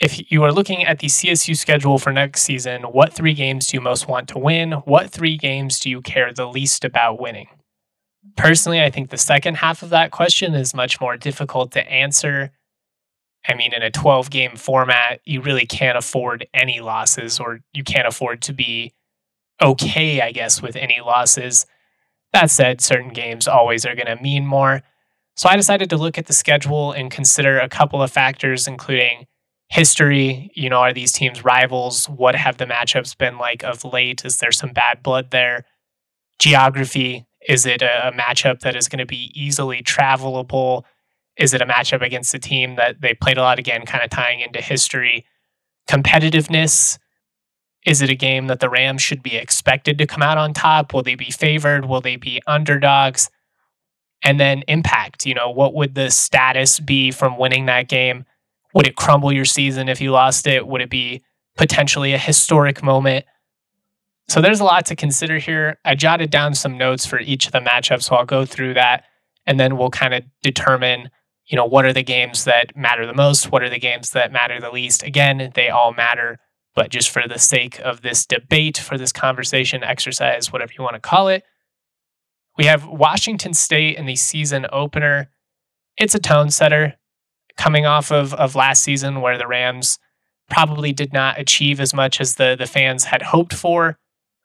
if 0.00 0.30
you 0.30 0.42
are 0.42 0.52
looking 0.52 0.84
at 0.84 0.98
the 0.98 1.06
CSU 1.06 1.56
schedule 1.56 1.98
for 1.98 2.12
next 2.12 2.42
season, 2.42 2.82
what 2.82 3.12
three 3.12 3.34
games 3.34 3.68
do 3.68 3.76
you 3.76 3.80
most 3.80 4.08
want 4.08 4.28
to 4.28 4.38
win? 4.38 4.72
What 4.72 5.10
three 5.10 5.36
games 5.36 5.78
do 5.80 5.88
you 5.88 6.00
care 6.00 6.32
the 6.32 6.46
least 6.46 6.84
about 6.84 7.20
winning? 7.20 7.48
Personally, 8.36 8.82
I 8.82 8.90
think 8.90 9.10
the 9.10 9.18
second 9.18 9.56
half 9.56 9.82
of 9.82 9.90
that 9.90 10.10
question 10.10 10.54
is 10.54 10.74
much 10.74 11.00
more 11.00 11.16
difficult 11.16 11.72
to 11.72 11.90
answer. 11.90 12.50
I 13.46 13.54
mean, 13.54 13.72
in 13.74 13.82
a 13.82 13.90
12 13.90 14.30
game 14.30 14.56
format, 14.56 15.20
you 15.24 15.40
really 15.40 15.66
can't 15.66 15.98
afford 15.98 16.46
any 16.54 16.80
losses, 16.80 17.38
or 17.38 17.60
you 17.72 17.84
can't 17.84 18.08
afford 18.08 18.42
to 18.42 18.52
be 18.52 18.92
okay, 19.60 20.20
I 20.20 20.32
guess, 20.32 20.62
with 20.62 20.76
any 20.76 21.00
losses. 21.00 21.66
That 22.32 22.50
said, 22.50 22.80
certain 22.80 23.10
games 23.10 23.46
always 23.46 23.86
are 23.86 23.94
going 23.94 24.06
to 24.06 24.22
mean 24.22 24.46
more. 24.46 24.82
So 25.36 25.48
I 25.48 25.56
decided 25.56 25.90
to 25.90 25.96
look 25.96 26.18
at 26.18 26.26
the 26.26 26.32
schedule 26.32 26.92
and 26.92 27.10
consider 27.10 27.58
a 27.58 27.68
couple 27.68 28.02
of 28.02 28.10
factors, 28.10 28.66
including 28.66 29.26
history. 29.68 30.50
You 30.54 30.70
know, 30.70 30.78
are 30.78 30.92
these 30.92 31.12
teams 31.12 31.44
rivals? 31.44 32.08
What 32.08 32.34
have 32.34 32.56
the 32.56 32.66
matchups 32.66 33.16
been 33.16 33.38
like 33.38 33.62
of 33.62 33.84
late? 33.84 34.24
Is 34.24 34.38
there 34.38 34.52
some 34.52 34.72
bad 34.72 35.02
blood 35.02 35.30
there? 35.30 35.64
Geography, 36.38 37.26
is 37.48 37.66
it 37.66 37.82
a, 37.82 38.12
matchup 38.14 38.60
that 38.60 38.76
is 38.76 38.88
going 38.88 38.98
to 38.98 39.06
be 39.06 39.30
easily 39.34 39.82
travelable? 39.82 40.84
Is 41.36 41.52
it 41.52 41.60
a 41.60 41.66
matchup 41.66 42.02
against 42.02 42.34
a 42.34 42.38
team 42.38 42.76
that 42.76 43.00
they 43.00 43.14
played 43.14 43.38
a 43.38 43.42
lot 43.42 43.58
again, 43.58 43.84
kind 43.84 44.04
of 44.04 44.10
tying 44.10 44.40
into 44.40 44.60
history? 44.60 45.26
Competitiveness. 45.88 46.98
Is 47.86 48.00
it 48.00 48.08
a 48.08 48.14
game 48.14 48.46
that 48.46 48.60
the 48.60 48.70
Rams 48.70 49.02
should 49.02 49.22
be 49.22 49.36
expected 49.36 49.98
to 49.98 50.06
come 50.06 50.22
out 50.22 50.38
on 50.38 50.54
top? 50.54 50.94
Will 50.94 51.02
they 51.02 51.16
be 51.16 51.30
favored? 51.30 51.84
Will 51.84 52.00
they 52.00 52.16
be 52.16 52.40
underdogs? 52.46 53.30
And 54.22 54.40
then 54.40 54.62
impact. 54.68 55.26
You 55.26 55.34
know, 55.34 55.50
what 55.50 55.74
would 55.74 55.94
the 55.94 56.10
status 56.10 56.80
be 56.80 57.10
from 57.10 57.36
winning 57.36 57.66
that 57.66 57.88
game? 57.88 58.24
Would 58.72 58.86
it 58.86 58.96
crumble 58.96 59.32
your 59.32 59.44
season 59.44 59.88
if 59.88 60.00
you 60.00 60.12
lost 60.12 60.46
it? 60.46 60.66
Would 60.66 60.80
it 60.80 60.90
be 60.90 61.22
potentially 61.56 62.14
a 62.14 62.18
historic 62.18 62.82
moment? 62.82 63.26
So 64.28 64.40
there's 64.40 64.60
a 64.60 64.64
lot 64.64 64.86
to 64.86 64.96
consider 64.96 65.38
here. 65.38 65.78
I 65.84 65.94
jotted 65.94 66.30
down 66.30 66.54
some 66.54 66.78
notes 66.78 67.04
for 67.04 67.20
each 67.20 67.46
of 67.46 67.52
the 67.52 67.60
matchups, 67.60 68.04
so 68.04 68.16
I'll 68.16 68.24
go 68.24 68.44
through 68.44 68.74
that 68.74 69.04
and 69.46 69.60
then 69.60 69.76
we'll 69.76 69.90
kind 69.90 70.14
of 70.14 70.24
determine, 70.42 71.10
you 71.46 71.56
know, 71.56 71.66
what 71.66 71.84
are 71.84 71.92
the 71.92 72.02
games 72.02 72.44
that 72.44 72.76
matter 72.76 73.06
the 73.06 73.14
most, 73.14 73.52
what 73.52 73.62
are 73.62 73.68
the 73.68 73.78
games 73.78 74.10
that 74.10 74.32
matter 74.32 74.58
the 74.60 74.70
least. 74.70 75.02
Again, 75.02 75.50
they 75.54 75.68
all 75.68 75.92
matter, 75.92 76.38
but 76.74 76.90
just 76.90 77.10
for 77.10 77.28
the 77.28 77.38
sake 77.38 77.78
of 77.80 78.00
this 78.00 78.24
debate, 78.24 78.78
for 78.78 78.96
this 78.96 79.12
conversation 79.12 79.84
exercise, 79.84 80.52
whatever 80.52 80.72
you 80.76 80.82
want 80.82 80.94
to 80.94 81.00
call 81.00 81.28
it, 81.28 81.44
we 82.56 82.64
have 82.64 82.86
Washington 82.86 83.52
State 83.52 83.96
in 83.96 84.06
the 84.06 84.16
season 84.16 84.66
opener. 84.72 85.30
It's 85.96 86.14
a 86.14 86.20
tone 86.20 86.50
setter 86.50 86.94
coming 87.56 87.84
off 87.84 88.10
of, 88.10 88.32
of 88.34 88.54
last 88.54 88.82
season 88.82 89.20
where 89.20 89.38
the 89.38 89.46
Rams 89.46 89.98
probably 90.48 90.92
did 90.92 91.12
not 91.12 91.38
achieve 91.38 91.80
as 91.80 91.92
much 91.92 92.20
as 92.20 92.36
the, 92.36 92.56
the 92.58 92.66
fans 92.66 93.04
had 93.04 93.22
hoped 93.22 93.54
for. 93.54 93.98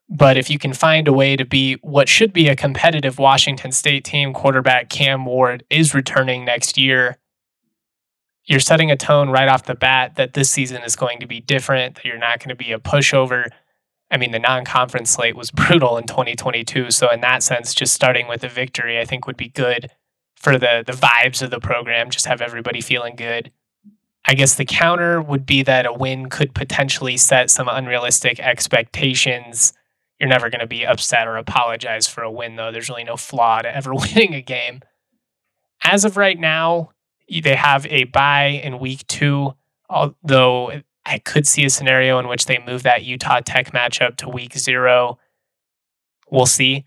But 0.10 0.38
if 0.38 0.50
you 0.50 0.58
can 0.58 0.74
find 0.74 1.08
a 1.08 1.14
way 1.14 1.36
to 1.36 1.46
be 1.46 1.76
what 1.76 2.10
should 2.10 2.34
be 2.34 2.48
a 2.48 2.56
competitive 2.56 3.20
Washington 3.20 3.72
State 3.72 4.04
team, 4.04 4.34
quarterback 4.34 4.90
Cam 4.90 5.24
Ward 5.26 5.64
is 5.70 5.94
returning 5.94 6.44
next 6.44 6.78
year. 6.80 7.18
You're 8.46 8.60
setting 8.60 8.90
a 8.90 8.98
tone 8.98 9.30
right 9.30 9.48
off 9.48 9.66
the 9.66 9.76
bat 9.76 10.16
that 10.16 10.34
this 10.34 10.50
season 10.50 10.82
is 10.82 10.96
going 10.96 11.20
to 11.20 11.28
be 11.28 11.40
different, 11.40 11.96
that 11.96 12.06
you're 12.06 12.18
not 12.18 12.40
going 12.40 12.50
to 12.50 12.56
be 12.56 12.72
a 12.72 12.80
pushover. 12.80 13.50
I 14.10 14.18
mean, 14.18 14.32
the 14.32 14.40
non 14.40 14.66
conference 14.66 15.12
slate 15.12 15.36
was 15.36 15.52
brutal 15.52 15.98
in 16.00 16.08
2022. 16.08 16.90
So, 16.90 17.12
in 17.12 17.22
that 17.22 17.44
sense, 17.44 17.76
just 17.76 17.94
starting 17.94 18.28
with 18.28 18.44
a 18.44 18.50
victory, 18.50 19.00
I 19.00 19.06
think 19.06 19.28
would 19.28 19.38
be 19.38 19.50
good 19.50 19.92
for 20.36 20.58
the, 20.58 20.84
the 20.88 20.94
vibes 20.94 21.44
of 21.44 21.52
the 21.52 21.60
program, 21.60 22.10
just 22.10 22.26
have 22.26 22.42
everybody 22.42 22.82
feeling 22.82 23.16
good. 23.16 23.52
I 24.26 24.34
guess 24.34 24.56
the 24.56 24.66
counter 24.66 25.22
would 25.22 25.46
be 25.46 25.62
that 25.64 25.86
a 25.86 25.94
win 25.94 26.30
could 26.30 26.56
potentially 26.56 27.18
set 27.18 27.52
some 27.52 27.68
unrealistic 27.68 28.40
expectations 28.40 29.74
you're 30.20 30.30
never 30.30 30.50
going 30.50 30.60
to 30.60 30.68
be 30.68 30.86
upset 30.86 31.28
or 31.28 31.38
apologize 31.38 32.08
for 32.08 32.24
a 32.24 32.32
win, 32.32 32.56
though. 32.56 32.72
There's 32.72 32.90
really 32.90 33.04
no 33.04 33.16
flaw 33.18 33.62
to 33.62 33.74
ever 33.74 33.94
winning 33.94 34.34
a 34.34 34.42
game. 34.42 34.82
As 35.84 36.04
of 36.04 36.18
right 36.18 36.38
now, 36.38 36.92
they 37.30 37.56
have 37.56 37.86
a 37.88 38.06
bye 38.06 38.62
in 38.64 38.80
week 38.80 39.08
two, 39.08 39.54
although 39.90 40.82
I 41.06 41.20
could 41.20 41.48
see 41.48 41.66
a 41.66 41.70
scenario 41.70 42.20
in 42.20 42.28
which 42.28 42.46
they 42.46 42.60
move 42.60 42.84
that 42.84 43.04
Utah 43.04 43.40
Tech 43.40 43.72
matchup 43.72 44.18
to 44.18 44.30
week 44.30 44.58
zero. 44.58 45.20
We'll 46.30 46.46
see. 46.46 46.86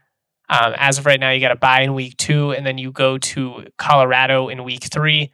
Um, 0.48 0.74
as 0.76 0.98
of 0.98 1.06
right 1.06 1.18
now, 1.18 1.30
you 1.30 1.40
got 1.40 1.52
a 1.52 1.56
bye 1.56 1.80
in 1.80 1.94
week 1.94 2.16
two, 2.18 2.50
and 2.52 2.66
then 2.66 2.76
you 2.76 2.92
go 2.92 3.16
to 3.16 3.64
Colorado 3.78 4.48
in 4.48 4.64
week 4.64 4.84
three. 4.84 5.32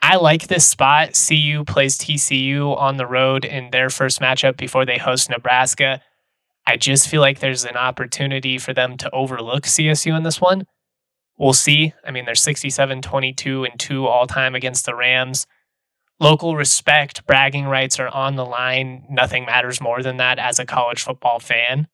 I 0.00 0.16
like 0.16 0.46
this 0.46 0.64
spot. 0.64 1.18
CU 1.28 1.64
plays 1.64 1.98
TCU 1.98 2.76
on 2.76 2.96
the 2.96 3.06
road 3.06 3.44
in 3.44 3.70
their 3.72 3.90
first 3.90 4.20
matchup 4.20 4.56
before 4.56 4.84
they 4.84 4.98
host 4.98 5.28
Nebraska. 5.28 6.00
I 6.66 6.76
just 6.76 7.08
feel 7.08 7.20
like 7.20 7.38
there's 7.38 7.64
an 7.64 7.76
opportunity 7.76 8.58
for 8.58 8.74
them 8.74 8.96
to 8.98 9.10
overlook 9.14 9.64
CSU 9.64 10.16
in 10.16 10.24
this 10.24 10.40
one. 10.40 10.66
We'll 11.38 11.52
see. 11.52 11.92
I 12.04 12.10
mean, 12.10 12.24
they're 12.24 12.34
67 12.34 13.02
22 13.02 13.64
and 13.64 13.78
2 13.78 14.06
all 14.06 14.26
time 14.26 14.54
against 14.54 14.86
the 14.86 14.94
Rams. 14.94 15.46
Local 16.18 16.56
respect, 16.56 17.26
bragging 17.26 17.66
rights 17.66 18.00
are 18.00 18.08
on 18.08 18.36
the 18.36 18.44
line. 18.44 19.04
Nothing 19.10 19.44
matters 19.44 19.80
more 19.80 20.02
than 20.02 20.16
that 20.16 20.38
as 20.38 20.58
a 20.58 20.64
college 20.64 21.02
football 21.02 21.38
fan. 21.38 21.88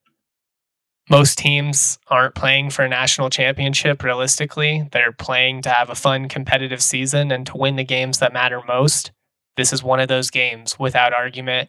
Most 1.11 1.39
teams 1.39 1.99
aren't 2.07 2.37
playing 2.37 2.71
for 2.71 2.85
a 2.85 2.89
national 2.89 3.29
championship 3.31 4.05
realistically. 4.05 4.89
They're 4.93 5.13
playing 5.13 5.63
to 5.63 5.71
have 5.71 5.91
a 5.91 5.97
fun, 5.97 6.29
competitive 6.29 6.81
season 6.81 7.33
and 7.33 7.45
to 7.49 7.57
win 7.57 7.75
the 7.75 7.85
games 7.85 8.21
that 8.21 8.33
matter 8.33 8.63
most. 8.67 9.11
This 9.57 9.73
is 9.73 9.83
one 9.83 9.99
of 9.99 10.09
those 10.09 10.31
games, 10.31 10.79
without 10.79 11.13
argument 11.13 11.69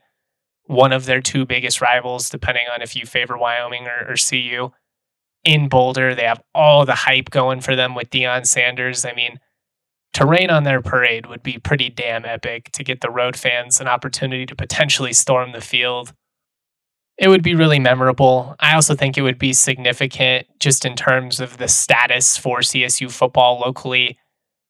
one 0.66 0.94
of 0.94 1.06
their 1.06 1.22
two 1.22 1.46
biggest 1.46 1.82
rivals, 1.82 2.30
depending 2.30 2.64
on 2.74 2.82
if 2.82 2.96
you 2.96 3.06
favor 3.06 3.38
Wyoming 3.38 3.88
or, 3.88 4.12
or 4.12 4.16
CU. 4.16 4.72
In 5.44 5.68
Boulder, 5.68 6.16
they 6.16 6.24
have 6.24 6.42
all 6.56 6.86
the 6.86 6.96
hype 6.96 7.30
going 7.30 7.60
for 7.60 7.76
them 7.76 7.96
with 7.96 8.10
Deion 8.10 8.46
Sanders. 8.48 9.04
I 9.06 9.14
mean, 9.14 9.40
to 10.14 10.26
rain 10.26 10.50
on 10.50 10.64
their 10.64 10.82
parade 10.82 11.26
would 11.26 11.44
be 11.44 11.58
pretty 11.58 11.90
damn 11.90 12.24
epic 12.24 12.72
to 12.74 12.84
get 12.84 13.02
the 13.02 13.10
road 13.10 13.36
fans 13.36 13.82
an 13.82 13.88
opportunity 13.88 14.46
to 14.46 14.56
potentially 14.56 15.12
storm 15.12 15.52
the 15.52 15.62
field. 15.62 16.14
It 17.18 17.28
would 17.28 17.44
be 17.44 17.56
really 17.56 17.80
memorable. 17.80 18.56
I 18.60 18.74
also 18.74 18.96
think 18.96 19.18
it 19.18 19.22
would 19.22 19.38
be 19.38 19.54
significant 19.54 20.48
just 20.60 20.86
in 20.86 20.96
terms 20.96 21.40
of 21.40 21.58
the 21.58 21.68
status 21.68 22.38
for 22.38 22.60
CSU 22.60 23.12
football 23.12 23.60
locally, 23.60 24.18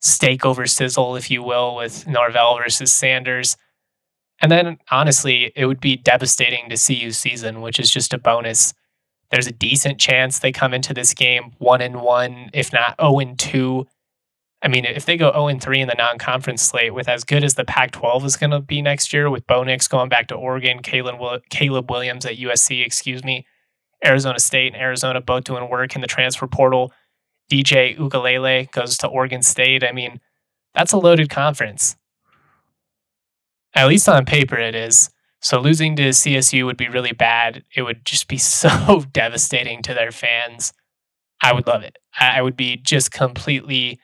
steak 0.01 0.45
over 0.45 0.65
sizzle, 0.65 1.15
if 1.15 1.29
you 1.29 1.43
will, 1.43 1.75
with 1.75 2.07
Norvell 2.07 2.57
versus 2.57 2.91
Sanders. 2.91 3.55
And 4.43 4.51
then 4.51 4.77
honestly, 4.91 5.53
it 5.55 5.65
would 5.65 5.79
be 5.79 5.95
devastating 5.95 6.69
to 6.69 6.75
CU 6.75 7.11
season, 7.11 7.61
which 7.61 7.79
is 7.79 7.89
just 7.89 8.13
a 8.13 8.17
bonus. 8.17 8.73
There's 9.31 9.47
a 9.47 9.53
decent 9.53 9.99
chance 9.99 10.37
they 10.37 10.51
come 10.51 10.73
into 10.73 10.93
this 10.93 11.13
game 11.13 11.53
one 11.59 11.81
and 11.81 12.01
one, 12.01 12.49
if 12.53 12.73
not 12.73 12.95
0 12.99 13.19
and 13.19 13.39
2. 13.39 13.87
I 14.61 14.67
mean, 14.67 14.83
if 14.83 15.05
they 15.05 15.15
go 15.15 15.31
0 15.31 15.47
and 15.47 15.61
3 15.61 15.79
in 15.79 15.87
the 15.87 15.95
non 15.97 16.17
conference 16.17 16.61
slate 16.61 16.93
with 16.93 17.07
as 17.07 17.23
good 17.23 17.45
as 17.45 17.53
the 17.53 17.63
Pac 17.63 17.91
12 17.91 18.25
is 18.25 18.35
going 18.35 18.51
to 18.51 18.59
be 18.59 18.81
next 18.81 19.13
year, 19.13 19.29
with 19.29 19.47
Bo 19.47 19.63
Nix 19.63 19.87
going 19.87 20.09
back 20.09 20.27
to 20.27 20.35
Oregon, 20.35 20.81
Caleb, 20.81 21.89
Williams 21.89 22.25
at 22.25 22.35
USC, 22.35 22.85
excuse 22.85 23.23
me, 23.23 23.45
Arizona 24.05 24.39
State 24.39 24.73
and 24.73 24.81
Arizona 24.81 25.21
both 25.21 25.45
doing 25.45 25.69
work 25.69 25.95
in 25.95 26.01
the 26.01 26.07
transfer 26.07 26.47
portal. 26.47 26.91
DJ 27.49 27.97
Uiagalelei 27.97 28.69
goes 28.71 28.97
to 28.97 29.07
Oregon 29.07 29.41
State. 29.41 29.85
I 29.85 29.93
mean, 29.93 30.19
that's 30.75 30.91
a 30.91 30.97
loaded 30.97 31.29
conference. 31.29 31.95
At 33.75 33.87
least 33.87 34.07
on 34.07 34.25
paper, 34.25 34.57
it 34.57 34.75
is. 34.75 35.09
So 35.41 35.59
losing 35.59 35.95
to 35.97 36.09
CSU 36.09 36.65
would 36.65 36.77
be 36.77 36.87
really 36.87 37.11
bad. 37.11 37.63
It 37.75 37.81
would 37.81 38.05
just 38.05 38.27
be 38.27 38.37
so 38.39 39.05
devastating 39.11 39.81
to 39.83 39.93
their 39.93 40.11
fans. 40.11 40.73
I 41.41 41.53
would 41.53 41.67
love 41.67 41.83
it. 41.83 41.97
I 42.17 42.41
would 42.41 42.55
be 42.55 42.77
just 42.77 43.11
completely 43.11 43.99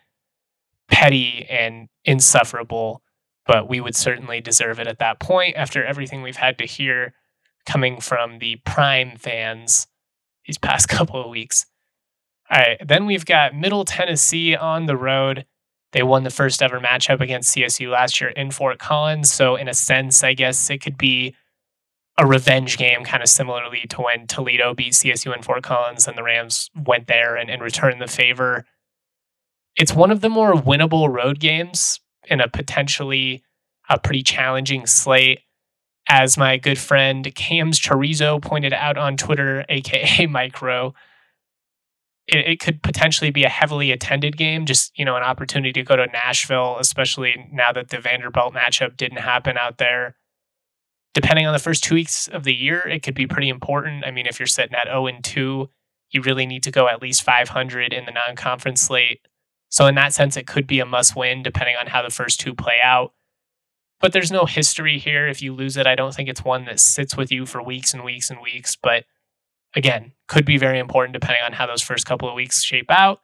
petty 0.89 1.45
and 1.49 1.88
insufferable, 2.03 3.01
but 3.45 3.69
we 3.69 3.79
would 3.79 3.95
certainly 3.95 4.41
deserve 4.41 4.79
it 4.79 4.88
at 4.88 4.99
that 4.99 5.19
point 5.19 5.55
after 5.55 5.84
everything 5.84 6.21
we've 6.21 6.36
had 6.36 6.58
to 6.58 6.65
hear 6.65 7.13
coming 7.65 8.01
from 8.01 8.39
the 8.39 8.58
prime 8.65 9.15
fans 9.17 9.88
these 10.45 10.58
past 10.58 10.89
couple 10.89 11.23
of 11.23 11.29
weeks. 11.29 11.65
All 12.51 12.58
right, 12.58 12.82
then 12.86 13.05
we've 13.05 13.25
got 13.25 13.53
Middle 13.53 13.86
Tennessee 13.86 14.55
on 14.55 14.88
the 14.88 14.97
road. 14.97 15.45
They 15.91 16.04
won 16.04 16.23
the 16.23 16.30
first 16.30 16.62
ever 16.62 16.80
matchup 16.80 17.19
against 17.19 17.56
CSU 17.56 17.89
last 17.89 18.21
year 18.21 18.30
in 18.30 18.52
Fort 18.52 18.78
Collins. 18.78 19.32
So, 19.32 19.56
in 19.56 19.67
a 19.67 19.73
sense, 19.73 20.23
I 20.23 20.34
guess 20.34 20.69
it 20.69 20.80
could 20.80 20.97
be 20.97 21.36
a 22.19 22.28
revenge 22.28 22.78
game, 22.78 23.04
kind 23.04 23.23
of 23.23 23.30
similarly 23.30 23.86
to 23.89 24.02
when 24.02 24.28
Toledo 24.28 24.73
beat 24.73 24.93
CSU 24.93 25.36
in 25.36 25.41
Fort 25.41 25.63
Collins 25.63 26.08
and 26.08 26.17
the 26.17 26.23
Rams 26.23 26.69
went 26.75 27.08
there 27.08 27.36
and, 27.36 27.49
and 27.49 27.62
returned 27.62 28.02
the 28.02 28.08
favor. 28.08 28.65
It's 29.75 29.93
one 29.93 30.12
of 30.12 30.19
the 30.19 30.30
more 30.30 30.54
winnable 30.54 31.12
road 31.12 31.39
games 31.39 32.02
in 32.28 32.41
a 32.41 32.49
potentially 32.49 33.41
a 33.89 33.97
pretty 33.97 34.21
challenging 34.21 34.86
slate. 34.86 35.39
As 36.12 36.38
my 36.38 36.58
good 36.58 36.78
friend 36.78 37.34
Cam's 37.36 37.80
Chorizo 37.80 38.41
pointed 38.41 38.73
out 38.73 38.97
on 38.97 39.15
Twitter, 39.15 39.63
aka 39.69 40.25
Micro, 40.30 40.93
it, 42.33 42.47
it, 42.47 42.59
could 42.59 42.81
potentially 42.81 43.31
be 43.31 43.43
a 43.43 43.49
heavily 43.49 43.91
attended 43.91 44.37
game. 44.37 44.65
Just 44.65 44.97
you 44.97 45.05
know, 45.05 45.15
an 45.15 45.23
opportunity 45.23 45.73
to 45.73 45.83
go 45.83 45.95
to 45.95 46.07
Nashville, 46.07 46.77
especially 46.79 47.49
now 47.51 47.71
that 47.71 47.89
the 47.89 47.99
Vanderbilt 47.99 48.53
matchup 48.53 48.97
didn't 48.97 49.19
happen 49.19 49.57
out 49.57 49.77
there. 49.77 50.15
Depending 51.13 51.47
on 51.47 51.53
the 51.53 51.59
first 51.59 51.83
two 51.83 51.95
weeks 51.95 52.27
of 52.27 52.43
the 52.43 52.53
year, 52.53 52.87
it 52.87 53.01
could 53.03 53.15
be 53.15 53.27
pretty 53.27 53.49
important. 53.49 54.05
I 54.05 54.11
mean, 54.11 54.27
if 54.27 54.39
you're 54.39 54.47
sitting 54.47 54.75
at 54.75 54.87
0 54.87 55.07
and 55.07 55.23
2, 55.23 55.69
you 56.11 56.21
really 56.21 56.45
need 56.45 56.63
to 56.63 56.71
go 56.71 56.87
at 56.87 57.01
least 57.01 57.23
500 57.23 57.93
in 57.93 58.05
the 58.05 58.11
non-conference 58.11 58.81
slate. 58.81 59.21
So 59.69 59.85
in 59.87 59.95
that 59.95 60.13
sense, 60.13 60.37
it 60.37 60.47
could 60.47 60.67
be 60.67 60.79
a 60.79 60.85
must-win, 60.85 61.43
depending 61.43 61.75
on 61.75 61.87
how 61.87 62.01
the 62.01 62.09
first 62.09 62.39
two 62.39 62.53
play 62.53 62.77
out. 62.83 63.13
But 63.99 64.13
there's 64.13 64.31
no 64.31 64.45
history 64.45 64.97
here. 64.97 65.27
If 65.27 65.41
you 65.41 65.53
lose 65.53 65.77
it, 65.77 65.85
I 65.85 65.95
don't 65.95 66.13
think 66.13 66.29
it's 66.29 66.43
one 66.43 66.65
that 66.65 66.79
sits 66.79 67.17
with 67.17 67.31
you 67.31 67.45
for 67.45 67.61
weeks 67.61 67.93
and 67.93 68.03
weeks 68.03 68.29
and 68.29 68.39
weeks. 68.41 68.75
But 68.75 69.05
again, 69.75 70.13
could 70.27 70.45
be 70.45 70.58
very 70.58 70.79
important 70.79 71.13
depending 71.13 71.43
on 71.43 71.53
how 71.53 71.65
those 71.65 71.82
first 71.82 72.05
couple 72.05 72.29
of 72.29 72.36
weeks 72.36 72.63
shape 72.63 72.89
out. 72.89 73.21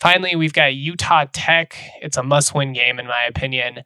Finally, 0.00 0.36
we've 0.36 0.52
got 0.52 0.74
Utah 0.74 1.26
Tech. 1.32 1.76
It's 2.02 2.16
a 2.16 2.22
must 2.22 2.54
win 2.54 2.72
game, 2.72 2.98
in 2.98 3.06
my 3.06 3.24
opinion. 3.28 3.84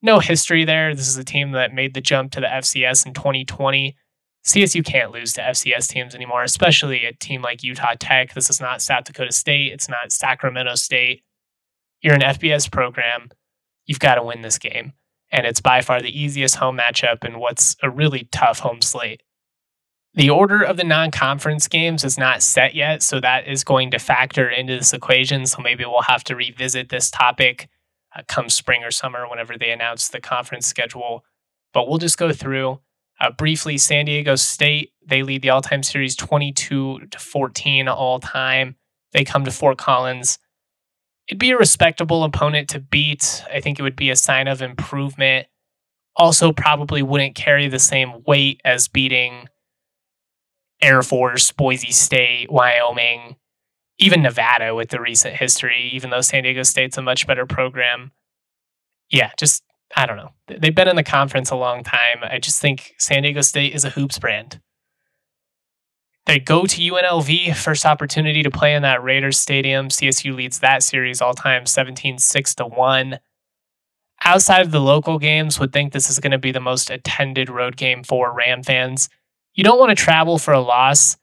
No 0.00 0.18
history 0.18 0.64
there. 0.64 0.94
This 0.94 1.08
is 1.08 1.16
a 1.16 1.24
team 1.24 1.52
that 1.52 1.74
made 1.74 1.94
the 1.94 2.00
jump 2.00 2.32
to 2.32 2.40
the 2.40 2.46
FCS 2.46 3.06
in 3.06 3.14
2020. 3.14 3.96
CSU 4.44 4.84
can't 4.84 5.12
lose 5.12 5.32
to 5.34 5.40
FCS 5.40 5.88
teams 5.88 6.14
anymore, 6.14 6.42
especially 6.42 7.04
a 7.04 7.12
team 7.12 7.42
like 7.42 7.62
Utah 7.62 7.94
Tech. 7.98 8.34
This 8.34 8.50
is 8.50 8.60
not 8.60 8.82
South 8.82 9.04
Dakota 9.04 9.30
State. 9.30 9.72
It's 9.72 9.88
not 9.88 10.10
Sacramento 10.10 10.74
State. 10.74 11.22
You're 12.00 12.14
an 12.14 12.22
FBS 12.22 12.70
program. 12.70 13.28
You've 13.86 14.00
got 14.00 14.16
to 14.16 14.24
win 14.24 14.42
this 14.42 14.58
game. 14.58 14.94
And 15.30 15.46
it's 15.46 15.60
by 15.60 15.80
far 15.80 16.02
the 16.02 16.20
easiest 16.20 16.56
home 16.56 16.78
matchup 16.78 17.24
in 17.24 17.38
what's 17.38 17.76
a 17.82 17.88
really 17.88 18.28
tough 18.32 18.58
home 18.58 18.82
slate. 18.82 19.22
The 20.14 20.28
order 20.28 20.62
of 20.62 20.76
the 20.76 20.84
non 20.84 21.10
conference 21.10 21.68
games 21.68 22.04
is 22.04 22.18
not 22.18 22.42
set 22.42 22.74
yet, 22.74 23.02
so 23.02 23.18
that 23.20 23.48
is 23.48 23.64
going 23.64 23.90
to 23.92 23.98
factor 23.98 24.48
into 24.48 24.76
this 24.76 24.92
equation. 24.92 25.46
So 25.46 25.62
maybe 25.62 25.84
we'll 25.84 26.02
have 26.02 26.24
to 26.24 26.36
revisit 26.36 26.90
this 26.90 27.10
topic 27.10 27.68
uh, 28.14 28.22
come 28.28 28.50
spring 28.50 28.84
or 28.84 28.90
summer 28.90 29.26
whenever 29.28 29.56
they 29.56 29.70
announce 29.70 30.08
the 30.08 30.20
conference 30.20 30.66
schedule. 30.66 31.24
But 31.72 31.88
we'll 31.88 31.98
just 31.98 32.18
go 32.18 32.30
through 32.32 32.80
uh, 33.20 33.30
briefly. 33.30 33.78
San 33.78 34.04
Diego 34.04 34.34
State, 34.34 34.92
they 35.06 35.22
lead 35.22 35.40
the 35.40 35.50
all 35.50 35.62
time 35.62 35.82
series 35.82 36.14
22 36.14 37.06
to 37.10 37.18
14 37.18 37.88
all 37.88 38.20
time. 38.20 38.76
They 39.12 39.24
come 39.24 39.46
to 39.46 39.50
Fort 39.50 39.78
Collins. 39.78 40.38
It'd 41.26 41.38
be 41.38 41.52
a 41.52 41.56
respectable 41.56 42.24
opponent 42.24 42.68
to 42.70 42.80
beat. 42.80 43.44
I 43.50 43.60
think 43.60 43.78
it 43.78 43.82
would 43.82 43.96
be 43.96 44.10
a 44.10 44.16
sign 44.16 44.48
of 44.48 44.60
improvement. 44.60 45.46
Also, 46.16 46.52
probably 46.52 47.02
wouldn't 47.02 47.34
carry 47.34 47.68
the 47.68 47.78
same 47.78 48.22
weight 48.26 48.60
as 48.64 48.88
beating 48.88 49.48
Air 50.82 51.02
Force, 51.02 51.52
Boise 51.52 51.92
State, 51.92 52.50
Wyoming, 52.50 53.36
even 53.98 54.22
Nevada 54.22 54.74
with 54.74 54.90
the 54.90 55.00
recent 55.00 55.36
history, 55.36 55.90
even 55.92 56.10
though 56.10 56.20
San 56.20 56.42
Diego 56.42 56.64
State's 56.64 56.98
a 56.98 57.02
much 57.02 57.26
better 57.26 57.46
program. 57.46 58.10
Yeah, 59.10 59.30
just, 59.38 59.62
I 59.96 60.06
don't 60.06 60.16
know. 60.16 60.30
They've 60.48 60.74
been 60.74 60.88
in 60.88 60.96
the 60.96 61.04
conference 61.04 61.50
a 61.50 61.56
long 61.56 61.84
time. 61.84 62.18
I 62.22 62.38
just 62.38 62.60
think 62.60 62.94
San 62.98 63.22
Diego 63.22 63.42
State 63.42 63.74
is 63.74 63.84
a 63.84 63.90
hoops 63.90 64.18
brand. 64.18 64.60
They 66.26 66.38
go 66.38 66.66
to 66.66 66.80
UNLV, 66.80 67.56
first 67.56 67.84
opportunity 67.84 68.42
to 68.42 68.50
play 68.50 68.74
in 68.74 68.82
that 68.82 69.02
Raiders 69.02 69.38
Stadium. 69.38 69.88
CSU 69.88 70.34
leads 70.34 70.60
that 70.60 70.82
series 70.82 71.20
all 71.20 71.34
time 71.34 71.66
17 71.66 72.18
6 72.18 72.54
to 72.56 72.64
1. 72.66 73.18
Outside 74.24 74.62
of 74.62 74.70
the 74.70 74.80
local 74.80 75.18
games, 75.18 75.58
would 75.58 75.72
think 75.72 75.92
this 75.92 76.08
is 76.08 76.20
going 76.20 76.30
to 76.30 76.38
be 76.38 76.52
the 76.52 76.60
most 76.60 76.90
attended 76.90 77.50
road 77.50 77.76
game 77.76 78.04
for 78.04 78.32
Ram 78.32 78.62
fans 78.62 79.08
you 79.54 79.64
don't 79.64 79.78
want 79.78 79.90
to 79.90 80.02
travel 80.02 80.38
for 80.38 80.52
a 80.52 80.60
loss. 80.60 81.16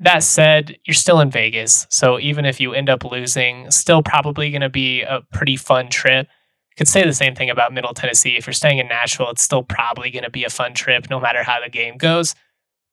That 0.00 0.22
said, 0.22 0.76
you're 0.84 0.94
still 0.94 1.20
in 1.20 1.30
Vegas. 1.30 1.86
So 1.90 2.18
even 2.18 2.44
if 2.44 2.60
you 2.60 2.74
end 2.74 2.90
up 2.90 3.04
losing, 3.04 3.70
still 3.70 4.02
probably 4.02 4.50
going 4.50 4.62
to 4.62 4.68
be 4.68 5.02
a 5.02 5.20
pretty 5.32 5.56
fun 5.56 5.88
trip. 5.88 6.28
Could 6.76 6.88
say 6.88 7.04
the 7.04 7.12
same 7.12 7.36
thing 7.36 7.50
about 7.50 7.72
Middle 7.72 7.94
Tennessee. 7.94 8.36
If 8.36 8.46
you're 8.46 8.54
staying 8.54 8.78
in 8.78 8.88
Nashville, 8.88 9.30
it's 9.30 9.42
still 9.42 9.62
probably 9.62 10.10
going 10.10 10.24
to 10.24 10.30
be 10.30 10.44
a 10.44 10.50
fun 10.50 10.74
trip 10.74 11.08
no 11.08 11.20
matter 11.20 11.44
how 11.44 11.60
the 11.62 11.70
game 11.70 11.96
goes. 11.96 12.34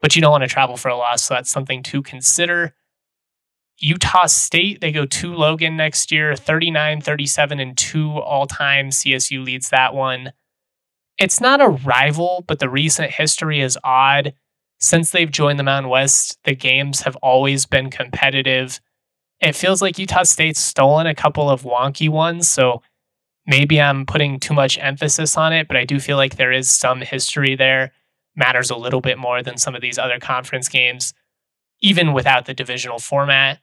But 0.02 0.16
you 0.16 0.22
don't 0.22 0.32
want 0.32 0.44
to 0.44 0.48
travel 0.48 0.78
for 0.78 0.90
a 0.90 0.96
loss. 0.96 1.24
So 1.24 1.34
that's 1.34 1.50
something 1.50 1.82
to 1.84 2.04
consider. 2.04 2.76
Utah 3.80 4.28
State, 4.28 4.80
they 4.80 4.92
go 4.92 5.08
to 5.08 5.34
Logan 5.34 5.76
next 5.76 6.12
year, 6.12 6.36
39, 6.36 7.02
37, 7.02 7.60
and 7.60 7.76
2 7.76 8.12
all 8.12 8.46
time. 8.46 8.90
CSU 8.90 9.44
leads 9.44 9.70
that 9.70 9.96
one. 9.96 10.34
It's 11.18 11.42
not 11.42 11.62
a 11.62 11.70
rival, 11.70 12.44
but 12.48 12.60
the 12.60 12.70
recent 12.70 13.12
history 13.12 13.62
is 13.62 13.80
odd. 13.84 14.34
Since 14.82 15.12
they've 15.12 15.32
joined 15.32 15.60
the 15.60 15.64
Mountain 15.64 15.90
West, 15.90 16.40
the 16.44 16.56
games 16.56 17.02
have 17.02 17.16
always 17.18 17.68
been 17.68 17.92
competitive. 17.92 18.82
It 19.40 19.56
feels 19.56 19.82
like 19.82 20.00
Utah 20.00 20.24
State's 20.24 20.60
stolen 20.60 21.06
a 21.06 21.16
couple 21.16 21.50
of 21.50 21.62
wonky 21.62 22.10
ones, 22.10 22.50
so 22.50 22.82
maybe 23.46 23.80
I'm 23.80 24.08
putting 24.08 24.40
too 24.40 24.56
much 24.56 24.80
emphasis 24.80 25.38
on 25.38 25.54
it, 25.54 25.68
but 25.68 25.78
I 25.78 25.86
do 25.86 26.00
feel 26.00 26.18
like 26.18 26.36
there 26.36 26.52
is 26.52 26.70
some 26.70 27.02
history 27.02 27.56
there. 27.56 27.92
Matters 28.36 28.72
a 28.72 28.76
little 28.76 29.02
bit 29.02 29.20
more 29.20 29.44
than 29.44 29.58
some 29.58 29.76
of 29.76 29.82
these 29.82 30.00
other 30.00 30.20
conference 30.20 30.68
games, 30.68 31.14
even 31.82 32.12
without 32.12 32.46
the 32.46 32.54
divisional 32.54 32.98
format. 32.98 33.60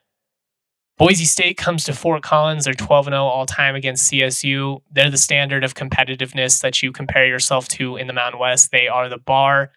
Boise 0.98 1.24
State 1.24 1.57
comes 1.57 1.85
to 1.85 1.92
Fort 1.92 2.22
Collins. 2.22 2.64
They're 2.64 2.74
12 2.74 3.07
0 3.07 3.16
all 3.16 3.46
time 3.46 3.74
against 3.74 4.11
CSU. 4.11 4.83
They're 4.90 5.11
the 5.11 5.16
standard 5.16 5.64
of 5.64 5.74
competitiveness 5.74 6.61
that 6.61 6.83
you 6.83 6.92
compare 6.92 7.26
yourself 7.26 7.68
to 7.68 7.96
in 7.96 8.09
the 8.09 8.12
Mountain 8.12 8.40
West. 8.40 8.72
They 8.72 8.88
are 8.88 9.09
the 9.09 9.18
bar. 9.18 9.70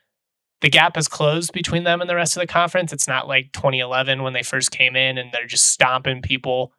The 0.62 0.70
gap 0.70 0.96
has 0.96 1.08
closed 1.08 1.54
between 1.54 1.84
them 1.84 2.02
and 2.02 2.10
the 2.10 2.16
rest 2.16 2.38
of 2.38 2.42
the 2.42 2.48
conference. 2.48 2.94
It's 2.94 3.08
not 3.08 3.28
like 3.28 3.52
2011 3.52 4.22
when 4.22 4.34
they 4.34 4.44
first 4.44 4.72
came 4.72 4.96
in 4.96 5.18
and 5.18 5.32
they're 5.32 5.48
just 5.48 5.68
stomping 5.68 6.22
people. 6.22 6.72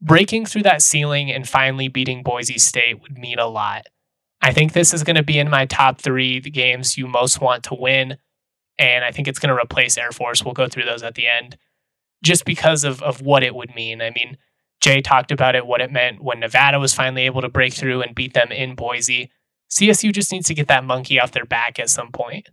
Breaking 0.00 0.44
through 0.44 0.64
that 0.64 0.82
ceiling 0.82 1.30
and 1.30 1.48
finally 1.48 1.88
beating 1.88 2.22
Boise 2.22 2.58
State 2.58 3.00
would 3.00 3.16
mean 3.16 3.38
a 3.38 3.46
lot. 3.46 3.86
I 4.42 4.52
think 4.52 4.72
this 4.72 4.92
is 4.92 5.04
going 5.04 5.16
to 5.16 5.22
be 5.22 5.38
in 5.38 5.50
my 5.50 5.66
top 5.66 6.00
three 6.00 6.40
the 6.40 6.50
games 6.50 6.96
you 6.96 7.06
most 7.06 7.40
want 7.40 7.64
to 7.64 7.74
win. 7.74 8.18
And 8.78 9.04
I 9.04 9.10
think 9.10 9.26
it's 9.26 9.40
going 9.40 9.54
to 9.54 9.60
replace 9.60 9.98
Air 9.98 10.12
Force. 10.12 10.44
We'll 10.44 10.54
go 10.54 10.68
through 10.68 10.84
those 10.84 11.02
at 11.02 11.14
the 11.14 11.26
end 11.26 11.56
just 12.22 12.44
because 12.44 12.84
of, 12.84 13.02
of 13.02 13.22
what 13.22 13.42
it 13.42 13.54
would 13.54 13.74
mean. 13.74 14.00
I 14.02 14.10
mean, 14.10 14.36
Jay 14.80 15.00
talked 15.00 15.32
about 15.32 15.56
it, 15.56 15.66
what 15.66 15.80
it 15.80 15.90
meant 15.90 16.22
when 16.22 16.40
Nevada 16.40 16.78
was 16.78 16.94
finally 16.94 17.22
able 17.22 17.40
to 17.40 17.48
break 17.48 17.74
through 17.74 18.02
and 18.02 18.14
beat 18.14 18.34
them 18.34 18.52
in 18.52 18.74
Boise. 18.74 19.30
CSU 19.70 20.12
just 20.12 20.32
needs 20.32 20.46
to 20.46 20.54
get 20.54 20.68
that 20.68 20.84
monkey 20.84 21.20
off 21.20 21.32
their 21.32 21.44
back 21.44 21.78
at 21.78 21.90
some 21.90 22.10
point. 22.12 22.48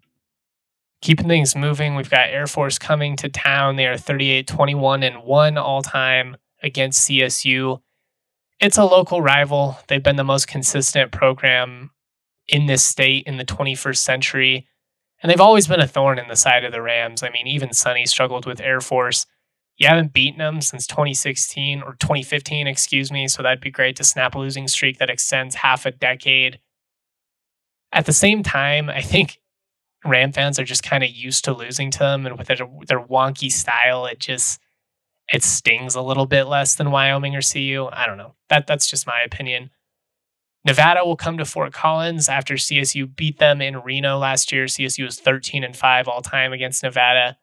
Keeping 1.06 1.28
things 1.28 1.56
moving, 1.56 1.96
we've 1.96 2.10
got 2.10 2.30
Air 2.30 2.48
Force 2.48 2.80
coming 2.80 3.16
to 3.18 3.30
town. 3.30 3.76
They 3.76 3.86
are 3.86 3.96
38 3.96 4.48
21 4.48 5.04
and 5.04 5.24
1 5.24 5.56
all 5.56 5.84
time 5.84 6.36
against 6.64 7.08
CSU. 7.08 7.80
It's 8.60 8.80
a 8.80 8.86
local 8.86 9.22
rival. 9.22 9.78
They've 9.88 10.02
been 10.02 10.16
the 10.16 10.24
most 10.24 10.48
consistent 10.48 11.12
program 11.12 11.92
in 12.48 12.66
this 12.66 12.84
state 12.84 13.28
in 13.28 13.38
the 13.38 13.46
21st 13.46 13.98
century. 13.98 14.68
And 15.22 15.30
they've 15.30 15.40
always 15.40 15.68
been 15.68 15.80
a 15.80 15.86
thorn 15.88 16.18
in 16.18 16.28
the 16.28 16.36
side 16.36 16.66
of 16.66 16.72
the 16.72 16.82
Rams. 16.82 17.22
I 17.22 17.30
mean, 17.30 17.46
even 17.46 17.72
Sonny 17.72 18.08
struggled 18.08 18.48
with 18.48 18.60
Air 18.60 18.82
Force 18.82 19.28
you 19.78 19.88
haven't 19.88 20.14
beaten 20.14 20.40
them 20.40 20.60
since 20.60 20.88
2016 20.88 21.82
or 21.82 21.98
2015, 22.00 22.66
excuse 22.66 23.12
me. 23.12 23.28
So 23.28 23.44
that'd 23.44 23.62
be 23.62 23.70
great 23.70 23.98
to 23.98 24.04
snap 24.04 24.34
a 24.34 24.40
losing 24.40 24.68
streak 24.68 24.98
that 25.00 25.10
extends 25.10 25.56
half 25.56 25.86
a 25.86 25.92
decade. 25.92 26.60
At 27.92 28.06
the 28.06 28.14
same 28.14 28.42
time, 28.42 28.90
I 28.90 29.02
think 29.02 29.38
Ram 30.06 30.32
fans 30.32 30.60
are 30.60 30.64
just 30.64 30.84
kind 30.84 31.04
of 31.04 31.10
used 31.10 31.46
to 31.46 31.54
losing 31.54 31.92
to 31.92 32.00
them, 32.00 32.26
and 32.26 32.38
with 32.38 32.48
their, 32.48 32.58
their 32.88 33.02
wonky 33.02 33.52
style, 33.52 34.06
it 34.06 34.20
just 34.20 34.60
it 35.32 35.44
stings 35.44 35.96
a 35.96 36.02
little 36.02 36.28
bit 36.28 36.44
less 36.44 36.76
than 36.76 36.92
Wyoming 36.92 37.36
or 37.36 37.42
CU. 37.42 37.90
I 37.92 38.06
don't 38.06 38.18
know. 38.18 38.36
That 38.50 38.68
that's 38.68 38.88
just 38.88 39.08
my 39.08 39.22
opinion. 39.22 39.72
Nevada 40.66 41.06
will 41.06 41.16
come 41.16 41.38
to 41.38 41.46
Fort 41.46 41.74
Collins 41.74 42.28
after 42.28 42.56
CSU 42.56 43.16
beat 43.16 43.38
them 43.38 43.62
in 43.62 43.82
Reno 43.82 44.18
last 44.18 44.52
year. 44.52 44.66
CSU 44.66 45.06
was 45.06 45.20
13 45.20 45.64
and 45.64 45.76
5 45.76 46.08
all 46.08 46.22
time 46.22 46.54
against 46.54 46.82
Nevada. 46.82 47.38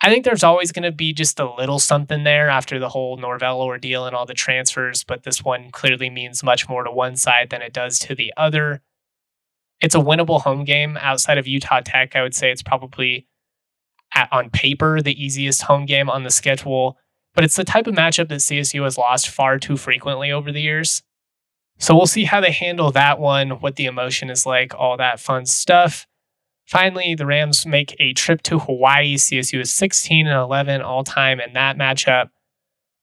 I 0.00 0.10
think 0.10 0.24
there's 0.24 0.44
always 0.44 0.72
going 0.72 0.84
to 0.84 0.92
be 0.92 1.12
just 1.12 1.40
a 1.40 1.52
little 1.54 1.78
something 1.78 2.22
there 2.22 2.48
after 2.48 2.78
the 2.78 2.90
whole 2.90 3.16
Norvell 3.16 3.60
ordeal 3.62 4.06
and 4.06 4.14
all 4.14 4.26
the 4.26 4.34
transfers, 4.34 5.02
but 5.02 5.24
this 5.24 5.42
one 5.42 5.70
clearly 5.70 6.10
means 6.10 6.44
much 6.44 6.68
more 6.68 6.84
to 6.84 6.90
one 6.90 7.16
side 7.16 7.50
than 7.50 7.62
it 7.62 7.72
does 7.72 7.98
to 8.00 8.14
the 8.14 8.32
other. 8.36 8.82
It's 9.80 9.94
a 9.94 9.98
winnable 9.98 10.40
home 10.40 10.64
game 10.64 10.96
outside 11.00 11.38
of 11.38 11.46
Utah 11.46 11.80
Tech. 11.84 12.16
I 12.16 12.22
would 12.22 12.34
say 12.34 12.50
it's 12.50 12.62
probably 12.62 13.26
at, 14.14 14.28
on 14.32 14.50
paper 14.50 15.00
the 15.00 15.22
easiest 15.22 15.62
home 15.62 15.86
game 15.86 16.08
on 16.08 16.22
the 16.22 16.30
schedule, 16.30 16.96
but 17.34 17.44
it's 17.44 17.56
the 17.56 17.64
type 17.64 17.86
of 17.86 17.94
matchup 17.94 18.28
that 18.28 18.40
CSU 18.40 18.82
has 18.84 18.96
lost 18.96 19.28
far 19.28 19.58
too 19.58 19.76
frequently 19.76 20.32
over 20.32 20.50
the 20.50 20.62
years. 20.62 21.02
So 21.78 21.94
we'll 21.94 22.06
see 22.06 22.24
how 22.24 22.40
they 22.40 22.52
handle 22.52 22.90
that 22.92 23.18
one, 23.18 23.50
what 23.60 23.76
the 23.76 23.84
emotion 23.84 24.30
is 24.30 24.46
like, 24.46 24.74
all 24.74 24.96
that 24.96 25.20
fun 25.20 25.44
stuff. 25.44 26.06
Finally, 26.66 27.14
the 27.14 27.26
Rams 27.26 27.66
make 27.66 27.94
a 28.00 28.12
trip 28.14 28.42
to 28.42 28.58
Hawaii. 28.58 29.16
CSU 29.16 29.60
is 29.60 29.72
16 29.72 30.26
and 30.26 30.36
11 30.36 30.80
all 30.80 31.04
time 31.04 31.38
in 31.38 31.52
that 31.52 31.76
matchup. 31.76 32.30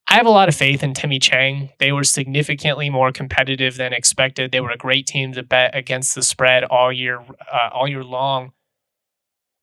I 0.08 0.16
have 0.16 0.26
a 0.26 0.32
lot 0.32 0.50
of 0.50 0.56
faith 0.56 0.84
in 0.84 0.94
Timmy 0.94 1.18
Chang. 1.18 1.70
They 1.80 1.92
were 1.92 2.04
significantly 2.04 2.90
more 2.90 3.12
competitive 3.12 3.78
than 3.78 3.94
expected. 3.94 4.52
They 4.52 4.60
were 4.60 4.72
a 4.72 4.78
great 4.78 5.08
team 5.08 5.34
to 5.34 5.44
bet 5.44 5.76
against 5.76 6.14
the 6.14 6.22
spread 6.22 6.64
all 6.66 6.92
year, 6.92 7.20
uh, 7.52 7.70
all 7.72 7.88
year 7.88 8.04
long. 8.04 8.52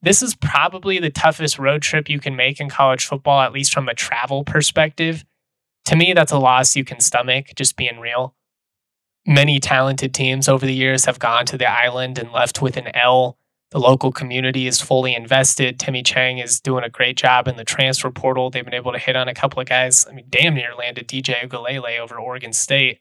This 0.03 0.23
is 0.23 0.35
probably 0.35 0.99
the 0.99 1.11
toughest 1.11 1.59
road 1.59 1.83
trip 1.83 2.09
you 2.09 2.19
can 2.19 2.35
make 2.35 2.59
in 2.59 2.71
college 2.71 3.05
football, 3.05 3.43
at 3.43 3.53
least 3.53 3.73
from 3.73 3.89
a 3.89 3.95
travel 3.95 4.45
perspective. 4.45 5.25
To 5.87 5.97
me, 5.97 6.15
that's 6.15 6.33
a 6.33 6.39
loss 6.39 6.75
you 6.75 6.85
can 6.85 7.01
stomach, 7.01 7.47
just 7.55 7.77
being 7.77 7.99
real. 7.99 8.35
Many 9.27 9.61
talented 9.61 10.15
teams 10.15 10.49
over 10.49 10.65
the 10.65 10.75
years 10.75 11.05
have 11.05 11.19
gone 11.19 11.45
to 11.47 11.59
the 11.59 11.71
island 11.71 12.19
and 12.19 12.33
left 12.33 12.63
with 12.63 12.79
an 12.79 12.95
L 12.97 13.37
the 13.71 13.79
local 13.79 14.11
community 14.11 14.67
is 14.67 14.81
fully 14.81 15.15
invested. 15.15 15.79
Timmy 15.79 16.03
Chang 16.03 16.39
is 16.39 16.61
doing 16.61 16.83
a 16.83 16.91
great 16.91 17.17
job 17.17 17.47
in 17.47 17.57
the 17.57 17.65
transfer 17.65 18.11
portal. 18.11 18.51
They've 18.51 18.65
been 18.65 18.75
able 18.75 18.93
to 18.93 18.99
hit 18.99 19.15
on 19.17 19.29
a 19.29 19.35
couple 19.35 19.61
of 19.61 19.69
guys. 19.69 20.07
I 20.09 20.13
mean, 20.13 20.27
damn 20.29 20.55
near 20.55 20.75
landed 20.75 21.07
DJ 21.07 21.49
Uiagalelei 21.49 21.99
over 22.01 22.19
Oregon 22.19 22.53
State. 22.53 23.01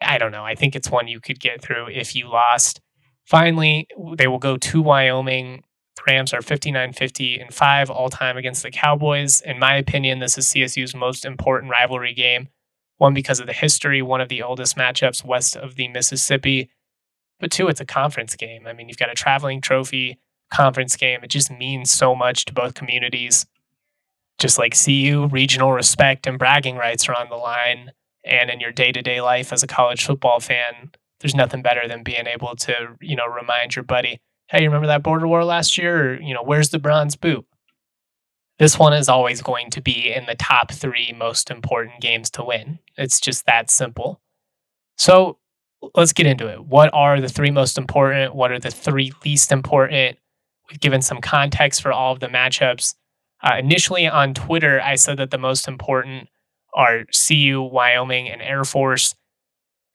I 0.00 0.18
don't 0.18 0.32
know. 0.32 0.44
I 0.44 0.54
think 0.54 0.74
it's 0.74 0.90
one 0.90 1.08
you 1.08 1.20
could 1.20 1.40
get 1.40 1.62
through 1.62 1.88
if 1.90 2.14
you 2.14 2.28
lost. 2.28 2.80
Finally, 3.26 3.88
they 4.16 4.26
will 4.26 4.38
go 4.38 4.56
to 4.56 4.82
Wyoming. 4.82 5.62
Rams 6.06 6.32
are 6.32 6.42
59 6.42 6.92
50 6.92 7.40
and 7.40 7.52
5 7.52 7.90
all 7.90 8.08
time 8.08 8.36
against 8.36 8.62
the 8.62 8.70
Cowboys. 8.70 9.40
In 9.40 9.58
my 9.58 9.74
opinion, 9.76 10.20
this 10.20 10.38
is 10.38 10.46
CSU's 10.46 10.94
most 10.94 11.24
important 11.24 11.72
rivalry 11.72 12.14
game. 12.14 12.48
One, 12.98 13.12
because 13.12 13.40
of 13.40 13.46
the 13.46 13.52
history, 13.52 14.00
one 14.02 14.20
of 14.20 14.28
the 14.28 14.42
oldest 14.42 14.76
matchups 14.76 15.24
west 15.24 15.56
of 15.56 15.74
the 15.74 15.88
Mississippi 15.88 16.70
but 17.40 17.50
two, 17.50 17.68
it's 17.68 17.80
a 17.80 17.86
conference 17.86 18.34
game. 18.36 18.66
I 18.66 18.72
mean, 18.72 18.88
you've 18.88 18.98
got 18.98 19.10
a 19.10 19.14
traveling 19.14 19.60
trophy 19.60 20.18
conference 20.52 20.96
game. 20.96 21.20
It 21.22 21.30
just 21.30 21.50
means 21.50 21.90
so 21.90 22.14
much 22.14 22.44
to 22.46 22.54
both 22.54 22.74
communities. 22.74 23.46
Just 24.38 24.58
like 24.58 24.74
CU, 24.76 25.28
regional 25.30 25.72
respect 25.72 26.26
and 26.26 26.38
bragging 26.38 26.76
rights 26.76 27.08
are 27.08 27.14
on 27.14 27.28
the 27.28 27.36
line. 27.36 27.92
And 28.24 28.50
in 28.50 28.60
your 28.60 28.72
day 28.72 28.92
to 28.92 29.02
day 29.02 29.20
life 29.20 29.52
as 29.52 29.62
a 29.62 29.66
college 29.66 30.04
football 30.04 30.40
fan, 30.40 30.90
there's 31.20 31.34
nothing 31.34 31.62
better 31.62 31.88
than 31.88 32.02
being 32.02 32.26
able 32.26 32.54
to, 32.56 32.96
you 33.00 33.16
know, 33.16 33.26
remind 33.26 33.74
your 33.74 33.82
buddy, 33.82 34.18
hey, 34.48 34.62
you 34.62 34.68
remember 34.68 34.88
that 34.88 35.02
border 35.02 35.26
war 35.26 35.44
last 35.44 35.78
year? 35.78 36.12
Or, 36.12 36.20
you 36.20 36.34
know, 36.34 36.42
where's 36.42 36.70
the 36.70 36.78
bronze 36.78 37.16
boot? 37.16 37.46
This 38.58 38.78
one 38.78 38.92
is 38.92 39.08
always 39.08 39.42
going 39.42 39.70
to 39.70 39.82
be 39.82 40.12
in 40.12 40.26
the 40.26 40.34
top 40.34 40.72
three 40.72 41.14
most 41.16 41.50
important 41.50 42.00
games 42.00 42.30
to 42.30 42.44
win. 42.44 42.78
It's 42.96 43.20
just 43.20 43.44
that 43.46 43.70
simple. 43.70 44.20
So 44.96 45.38
let's 45.94 46.12
get 46.12 46.26
into 46.26 46.48
it. 46.48 46.64
What 46.64 46.90
are 46.92 47.20
the 47.20 47.28
three 47.28 47.50
most 47.50 47.78
important? 47.78 48.34
What 48.34 48.52
are 48.52 48.58
the 48.58 48.70
three 48.70 49.12
least 49.24 49.52
important? 49.52 50.18
We've 50.70 50.80
given 50.80 51.02
some 51.02 51.20
context 51.20 51.82
for 51.82 51.92
all 51.92 52.12
of 52.12 52.20
the 52.20 52.28
matchups. 52.28 52.94
Uh, 53.42 53.56
initially 53.58 54.06
on 54.06 54.34
Twitter, 54.34 54.80
I 54.80 54.96
said 54.96 55.18
that 55.18 55.30
the 55.30 55.38
most 55.38 55.68
important 55.68 56.28
are 56.74 57.04
CU, 57.06 57.62
Wyoming, 57.62 58.28
and 58.28 58.42
Air 58.42 58.64
Force. 58.64 59.14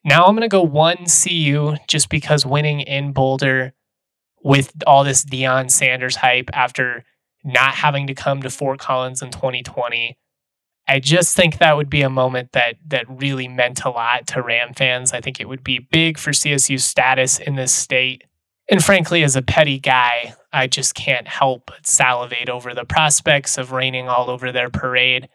Now 0.04 0.26
I'm 0.26 0.36
going 0.36 0.42
to 0.42 0.48
go 0.48 0.64
one 0.64 1.06
CU 1.06 1.76
just 1.88 2.10
because 2.10 2.46
winning 2.46 2.82
in 2.82 3.12
Boulder 3.12 3.74
with 4.44 4.74
all 4.88 5.04
this 5.04 5.24
Deion 5.24 5.70
Sanders 5.70 6.16
hype 6.16 6.50
after 6.54 7.04
not 7.44 7.76
having 7.76 8.08
to 8.08 8.14
come 8.14 8.42
to 8.42 8.50
Fort 8.50 8.80
Collins 8.80 9.22
in 9.22 9.30
2020I 10.90 11.02
just 11.02 11.36
think 11.36 11.58
that 11.58 11.78
would 11.78 11.90
be 11.90 12.02
a 12.02 12.10
moment 12.10 12.52
that 12.54 12.76
that 12.88 13.06
really 13.10 13.48
meant 13.48 13.84
a 13.84 13.90
lot 13.90 14.28
to 14.28 14.42
Ram 14.42 14.74
fans. 14.74 15.14
I 15.14 15.22
think 15.22 15.40
it 15.40 15.48
would 15.48 15.64
be 15.64 15.80
big 15.80 16.18
for 16.18 16.32
CSU's 16.32 16.84
status 16.84 17.40
in 17.40 17.56
this 17.56 17.74
state. 17.74 18.24
And 18.70 18.84
frankly, 18.84 19.24
as 19.24 19.36
a 19.36 19.42
petty 19.42 19.80
guy, 19.80 20.34
I 20.54 20.68
just 20.68 20.96
can't 20.96 21.28
help 21.28 21.68
but 21.68 21.88
salivate 21.88 22.50
over 22.50 22.74
the 22.74 22.86
prospects 22.86 23.58
of 23.58 23.72
raining 23.72 24.08
all 24.08 24.30
over 24.30 24.52
their 24.52 24.70
parade. 24.70 25.30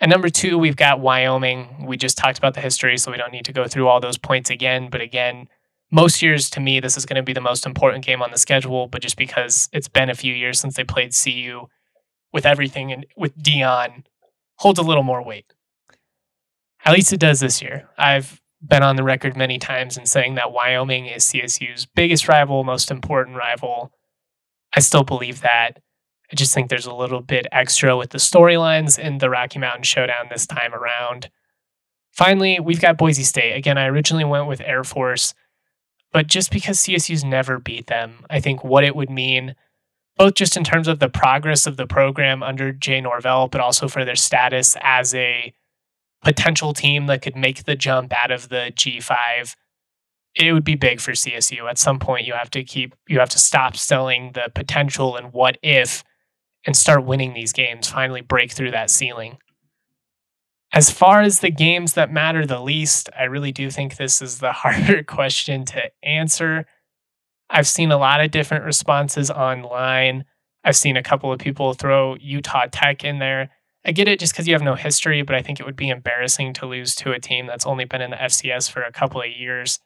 And 0.00 0.10
number 0.10 0.28
two, 0.28 0.58
we've 0.58 0.76
got 0.76 1.00
Wyoming. 1.00 1.86
We 1.86 1.96
just 1.96 2.18
talked 2.18 2.36
about 2.36 2.54
the 2.54 2.60
history, 2.60 2.98
so 2.98 3.10
we 3.10 3.16
don't 3.16 3.32
need 3.32 3.46
to 3.46 3.52
go 3.52 3.66
through 3.66 3.88
all 3.88 4.00
those 4.00 4.18
points 4.18 4.50
again. 4.50 4.88
But 4.90 5.00
again, 5.00 5.48
most 5.90 6.20
years 6.20 6.50
to 6.50 6.60
me, 6.60 6.80
this 6.80 6.98
is 6.98 7.06
going 7.06 7.16
to 7.16 7.22
be 7.22 7.32
the 7.32 7.40
most 7.40 7.64
important 7.64 8.04
game 8.04 8.20
on 8.20 8.30
the 8.30 8.38
schedule. 8.38 8.88
But 8.88 9.00
just 9.00 9.16
because 9.16 9.70
it's 9.72 9.88
been 9.88 10.10
a 10.10 10.14
few 10.14 10.34
years 10.34 10.60
since 10.60 10.76
they 10.76 10.84
played 10.84 11.12
CU 11.14 11.68
with 12.32 12.44
everything 12.44 12.92
and 12.92 13.06
with 13.16 13.38
Deion 13.38 14.04
holds 14.56 14.78
a 14.78 14.82
little 14.82 15.02
more 15.02 15.22
weight. 15.24 15.52
At 16.84 16.94
least 16.94 17.12
it 17.12 17.20
does 17.20 17.40
this 17.40 17.60
year. 17.60 17.88
I've 17.98 18.40
been 18.66 18.82
on 18.82 18.96
the 18.96 19.04
record 19.04 19.36
many 19.36 19.58
times 19.58 19.96
in 19.96 20.06
saying 20.06 20.34
that 20.36 20.52
Wyoming 20.52 21.06
is 21.06 21.24
CSU's 21.24 21.86
biggest 21.86 22.28
rival, 22.28 22.64
most 22.64 22.90
important 22.90 23.36
rival. 23.36 23.92
I 24.74 24.80
still 24.80 25.04
believe 25.04 25.40
that. 25.42 25.80
I 26.32 26.34
just 26.34 26.54
think 26.54 26.68
there's 26.70 26.86
a 26.86 26.94
little 26.94 27.20
bit 27.20 27.46
extra 27.52 27.96
with 27.96 28.10
the 28.10 28.18
storylines 28.18 28.98
in 28.98 29.18
the 29.18 29.30
Rocky 29.30 29.58
Mountain 29.58 29.84
Showdown 29.84 30.26
this 30.28 30.46
time 30.46 30.74
around. 30.74 31.30
Finally, 32.12 32.58
we've 32.60 32.80
got 32.80 32.96
Boise 32.96 33.22
State. 33.22 33.52
Again, 33.54 33.78
I 33.78 33.86
originally 33.86 34.24
went 34.24 34.46
with 34.48 34.60
Air 34.62 34.82
Force, 34.84 35.34
But 36.12 36.28
just 36.28 36.50
because 36.50 36.78
CSU's 36.78 37.24
never 37.24 37.58
beat 37.58 37.88
them, 37.88 38.24
I 38.30 38.40
think 38.40 38.64
what 38.64 38.84
it 38.84 38.96
would 38.96 39.10
mean, 39.10 39.54
both 40.16 40.34
just 40.34 40.56
in 40.56 40.64
terms 40.64 40.88
of 40.88 40.98
the 40.98 41.08
progress 41.08 41.66
of 41.66 41.76
the 41.76 41.86
program 41.86 42.42
under 42.42 42.72
Jay 42.72 43.00
Norvell, 43.00 43.48
but 43.48 43.60
also 43.60 43.88
for 43.88 44.04
their 44.04 44.16
status 44.16 44.76
as 44.80 45.14
a 45.14 45.52
potential 46.24 46.72
team 46.72 47.06
that 47.06 47.22
could 47.22 47.36
make 47.36 47.64
the 47.64 47.76
jump 47.76 48.12
out 48.12 48.30
of 48.30 48.48
the 48.48 48.72
G5 48.74 49.54
it 50.36 50.52
would 50.52 50.64
be 50.64 50.74
big 50.74 51.00
for 51.00 51.12
CSU. 51.12 51.68
At 51.68 51.78
some 51.78 51.98
point, 51.98 52.26
you 52.26 52.34
have 52.34 52.50
to 52.50 52.62
keep, 52.62 52.94
you 53.08 53.18
have 53.18 53.30
to 53.30 53.38
stop 53.38 53.76
selling 53.76 54.32
the 54.32 54.50
potential 54.54 55.16
and 55.16 55.32
what 55.32 55.56
if 55.62 56.04
and 56.66 56.76
start 56.76 57.04
winning 57.04 57.32
these 57.32 57.52
games, 57.52 57.88
finally 57.88 58.20
break 58.20 58.52
through 58.52 58.72
that 58.72 58.90
ceiling. 58.90 59.38
As 60.72 60.90
far 60.90 61.22
as 61.22 61.40
the 61.40 61.50
games 61.50 61.94
that 61.94 62.12
matter 62.12 62.44
the 62.44 62.60
least, 62.60 63.08
I 63.18 63.24
really 63.24 63.52
do 63.52 63.70
think 63.70 63.96
this 63.96 64.20
is 64.20 64.38
the 64.38 64.52
harder 64.52 65.02
question 65.02 65.64
to 65.66 65.90
answer. 66.02 66.66
I've 67.50 67.66
seen 67.66 67.92
a 67.92 67.98
lot 67.98 68.20
of 68.20 68.30
different 68.30 68.64
responses 68.64 69.30
online. 69.30 70.24
I've 70.64 70.76
seen 70.76 70.96
a 70.96 71.02
couple 71.02 71.32
of 71.32 71.38
people 71.38 71.74
throw 71.74 72.16
Utah 72.16 72.66
Tech 72.70 73.04
in 73.04 73.18
there. 73.18 73.50
I 73.84 73.92
get 73.92 74.08
it 74.08 74.18
just 74.18 74.32
because 74.32 74.48
you 74.48 74.54
have 74.54 74.62
no 74.62 74.74
history, 74.74 75.22
but 75.22 75.36
I 75.36 75.42
think 75.42 75.60
it 75.60 75.66
would 75.66 75.76
be 75.76 75.90
embarrassing 75.90 76.54
to 76.54 76.66
lose 76.66 76.94
to 76.96 77.12
a 77.12 77.20
team 77.20 77.46
that's 77.46 77.66
only 77.66 77.84
been 77.84 78.00
in 78.00 78.10
the 78.10 78.16
FCS 78.16 78.68
for 78.68 78.82
a 78.82 78.90
couple 78.90 79.20
of 79.20 79.30
years. 79.30 79.78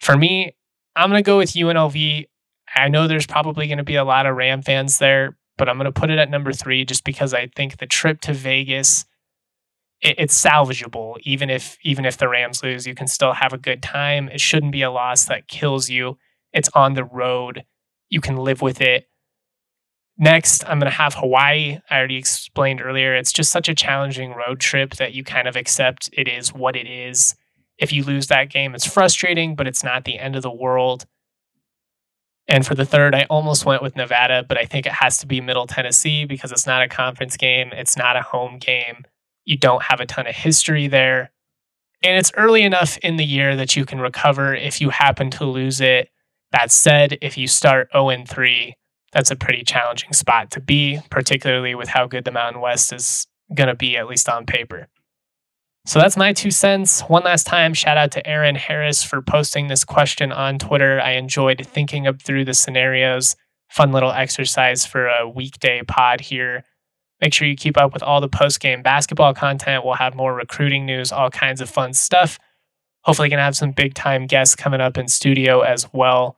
For 0.00 0.16
me, 0.16 0.54
I'm 0.94 1.10
going 1.10 1.22
to 1.22 1.26
go 1.26 1.38
with 1.38 1.54
UNLV. 1.54 2.28
I 2.76 2.88
know 2.88 3.08
there's 3.08 3.26
probably 3.26 3.66
going 3.66 3.78
to 3.78 3.84
be 3.84 3.96
a 3.96 4.04
lot 4.04 4.26
of 4.26 4.36
Ram 4.36 4.62
fans 4.62 4.98
there, 4.98 5.36
but 5.56 5.68
I'm 5.68 5.76
going 5.76 5.86
to 5.86 6.00
put 6.00 6.10
it 6.10 6.18
at 6.18 6.30
number 6.30 6.52
three 6.52 6.84
just 6.84 7.02
because 7.02 7.34
I 7.34 7.48
think 7.56 7.78
the 7.78 7.86
trip 7.86 8.20
to 8.22 8.32
Vegas 8.32 9.04
it's 10.00 10.40
salvageable. 10.40 11.16
Even 11.22 11.50
if 11.50 11.76
even 11.82 12.04
if 12.04 12.18
the 12.18 12.28
Rams 12.28 12.62
lose, 12.62 12.86
you 12.86 12.94
can 12.94 13.08
still 13.08 13.32
have 13.32 13.52
a 13.52 13.58
good 13.58 13.82
time. 13.82 14.28
It 14.28 14.40
shouldn't 14.40 14.72
be 14.72 14.82
a 14.82 14.90
loss 14.90 15.24
that 15.24 15.48
kills 15.48 15.90
you. 15.90 16.18
It's 16.52 16.70
on 16.74 16.94
the 16.94 17.04
road. 17.04 17.64
You 18.08 18.20
can 18.20 18.36
live 18.36 18.62
with 18.62 18.80
it. 18.80 19.08
Next, 20.20 20.64
I'm 20.64 20.80
going 20.80 20.90
to 20.90 20.96
have 20.96 21.14
Hawaii. 21.14 21.78
I 21.88 21.96
already 21.96 22.16
explained 22.16 22.82
earlier. 22.82 23.14
It's 23.14 23.32
just 23.32 23.52
such 23.52 23.68
a 23.68 23.74
challenging 23.74 24.34
road 24.34 24.58
trip 24.58 24.96
that 24.96 25.14
you 25.14 25.22
kind 25.22 25.46
of 25.46 25.54
accept 25.54 26.10
it 26.12 26.26
is 26.26 26.52
what 26.52 26.74
it 26.74 26.88
is. 26.88 27.36
If 27.78 27.92
you 27.92 28.02
lose 28.02 28.26
that 28.26 28.50
game, 28.50 28.74
it's 28.74 28.86
frustrating, 28.86 29.54
but 29.54 29.68
it's 29.68 29.84
not 29.84 30.04
the 30.04 30.18
end 30.18 30.34
of 30.34 30.42
the 30.42 30.50
world. 30.50 31.06
And 32.48 32.66
for 32.66 32.74
the 32.74 32.86
third, 32.86 33.14
I 33.14 33.26
almost 33.30 33.66
went 33.66 33.82
with 33.82 33.94
Nevada, 33.94 34.42
but 34.42 34.58
I 34.58 34.64
think 34.64 34.86
it 34.86 34.92
has 34.92 35.18
to 35.18 35.26
be 35.26 35.40
Middle 35.40 35.66
Tennessee 35.66 36.24
because 36.24 36.50
it's 36.50 36.66
not 36.66 36.82
a 36.82 36.88
conference 36.88 37.36
game. 37.36 37.70
It's 37.72 37.96
not 37.96 38.16
a 38.16 38.22
home 38.22 38.58
game. 38.58 39.04
You 39.44 39.56
don't 39.56 39.82
have 39.82 40.00
a 40.00 40.06
ton 40.06 40.26
of 40.26 40.34
history 40.34 40.88
there. 40.88 41.30
And 42.02 42.16
it's 42.16 42.32
early 42.36 42.62
enough 42.62 42.96
in 42.98 43.16
the 43.16 43.24
year 43.24 43.54
that 43.54 43.76
you 43.76 43.84
can 43.84 44.00
recover 44.00 44.54
if 44.54 44.80
you 44.80 44.90
happen 44.90 45.30
to 45.32 45.44
lose 45.44 45.80
it. 45.80 46.10
That 46.52 46.70
said, 46.70 47.18
if 47.20 47.36
you 47.36 47.46
start 47.46 47.88
0 47.92 48.24
3, 48.26 48.74
that's 49.12 49.30
a 49.30 49.36
pretty 49.36 49.64
challenging 49.64 50.12
spot 50.12 50.50
to 50.52 50.60
be, 50.60 51.00
particularly 51.10 51.74
with 51.74 51.88
how 51.88 52.06
good 52.06 52.24
the 52.24 52.32
Mountain 52.32 52.60
West 52.60 52.92
is 52.92 53.26
going 53.54 53.68
to 53.68 53.74
be, 53.74 53.96
at 53.96 54.06
least 54.06 54.28
on 54.28 54.46
paper. 54.46 54.88
So 55.86 55.98
that's 55.98 56.18
my 56.18 56.34
two 56.34 56.50
cents. 56.50 57.00
One 57.02 57.24
last 57.24 57.46
time, 57.46 57.72
shout 57.72 57.96
out 57.96 58.10
to 58.12 58.26
Aaron 58.26 58.56
Harris 58.56 59.02
for 59.02 59.22
posting 59.22 59.68
this 59.68 59.84
question 59.84 60.32
on 60.32 60.58
Twitter. 60.58 61.00
I 61.00 61.12
enjoyed 61.12 61.66
thinking 61.66 62.06
up 62.06 62.20
through 62.20 62.44
the 62.44 62.52
scenarios. 62.52 63.36
Fun 63.70 63.92
little 63.92 64.12
exercise 64.12 64.84
for 64.84 65.06
a 65.06 65.26
weekday 65.26 65.82
pod 65.82 66.20
here. 66.20 66.64
Make 67.22 67.32
sure 67.32 67.48
you 67.48 67.56
keep 67.56 67.78
up 67.78 67.94
with 67.94 68.02
all 68.02 68.20
the 68.20 68.28
post 68.28 68.60
game 68.60 68.82
basketball 68.82 69.32
content. 69.32 69.84
We'll 69.84 69.94
have 69.94 70.14
more 70.14 70.34
recruiting 70.34 70.84
news, 70.84 71.10
all 71.10 71.30
kinds 71.30 71.60
of 71.60 71.70
fun 71.70 71.94
stuff. 71.94 72.38
Hopefully, 73.02 73.28
gonna 73.28 73.42
have 73.42 73.56
some 73.56 73.72
big 73.72 73.94
time 73.94 74.26
guests 74.26 74.54
coming 74.54 74.80
up 74.80 74.98
in 74.98 75.08
studio 75.08 75.60
as 75.60 75.88
well. 75.92 76.36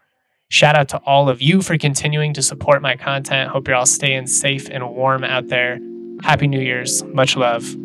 Shout 0.49 0.77
out 0.77 0.89
to 0.89 0.99
all 1.07 1.29
of 1.29 1.41
you 1.41 1.63
for 1.63 1.79
continuing 1.79 2.35
to 2.35 2.43
support 2.43 2.83
my 2.83 2.97
content. 2.97 3.51
Hope 3.51 3.69
you're 3.69 3.77
all 3.77 3.87
staying 3.87 4.27
safe 4.27 4.69
and 4.69 4.89
warm 4.91 5.23
out 5.23 5.49
there. 5.49 5.79
Happy 6.23 6.49
New 6.49 6.61
Year's. 6.61 7.05
Much 7.05 7.37
love. 7.37 7.77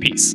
Peace. 0.00 0.34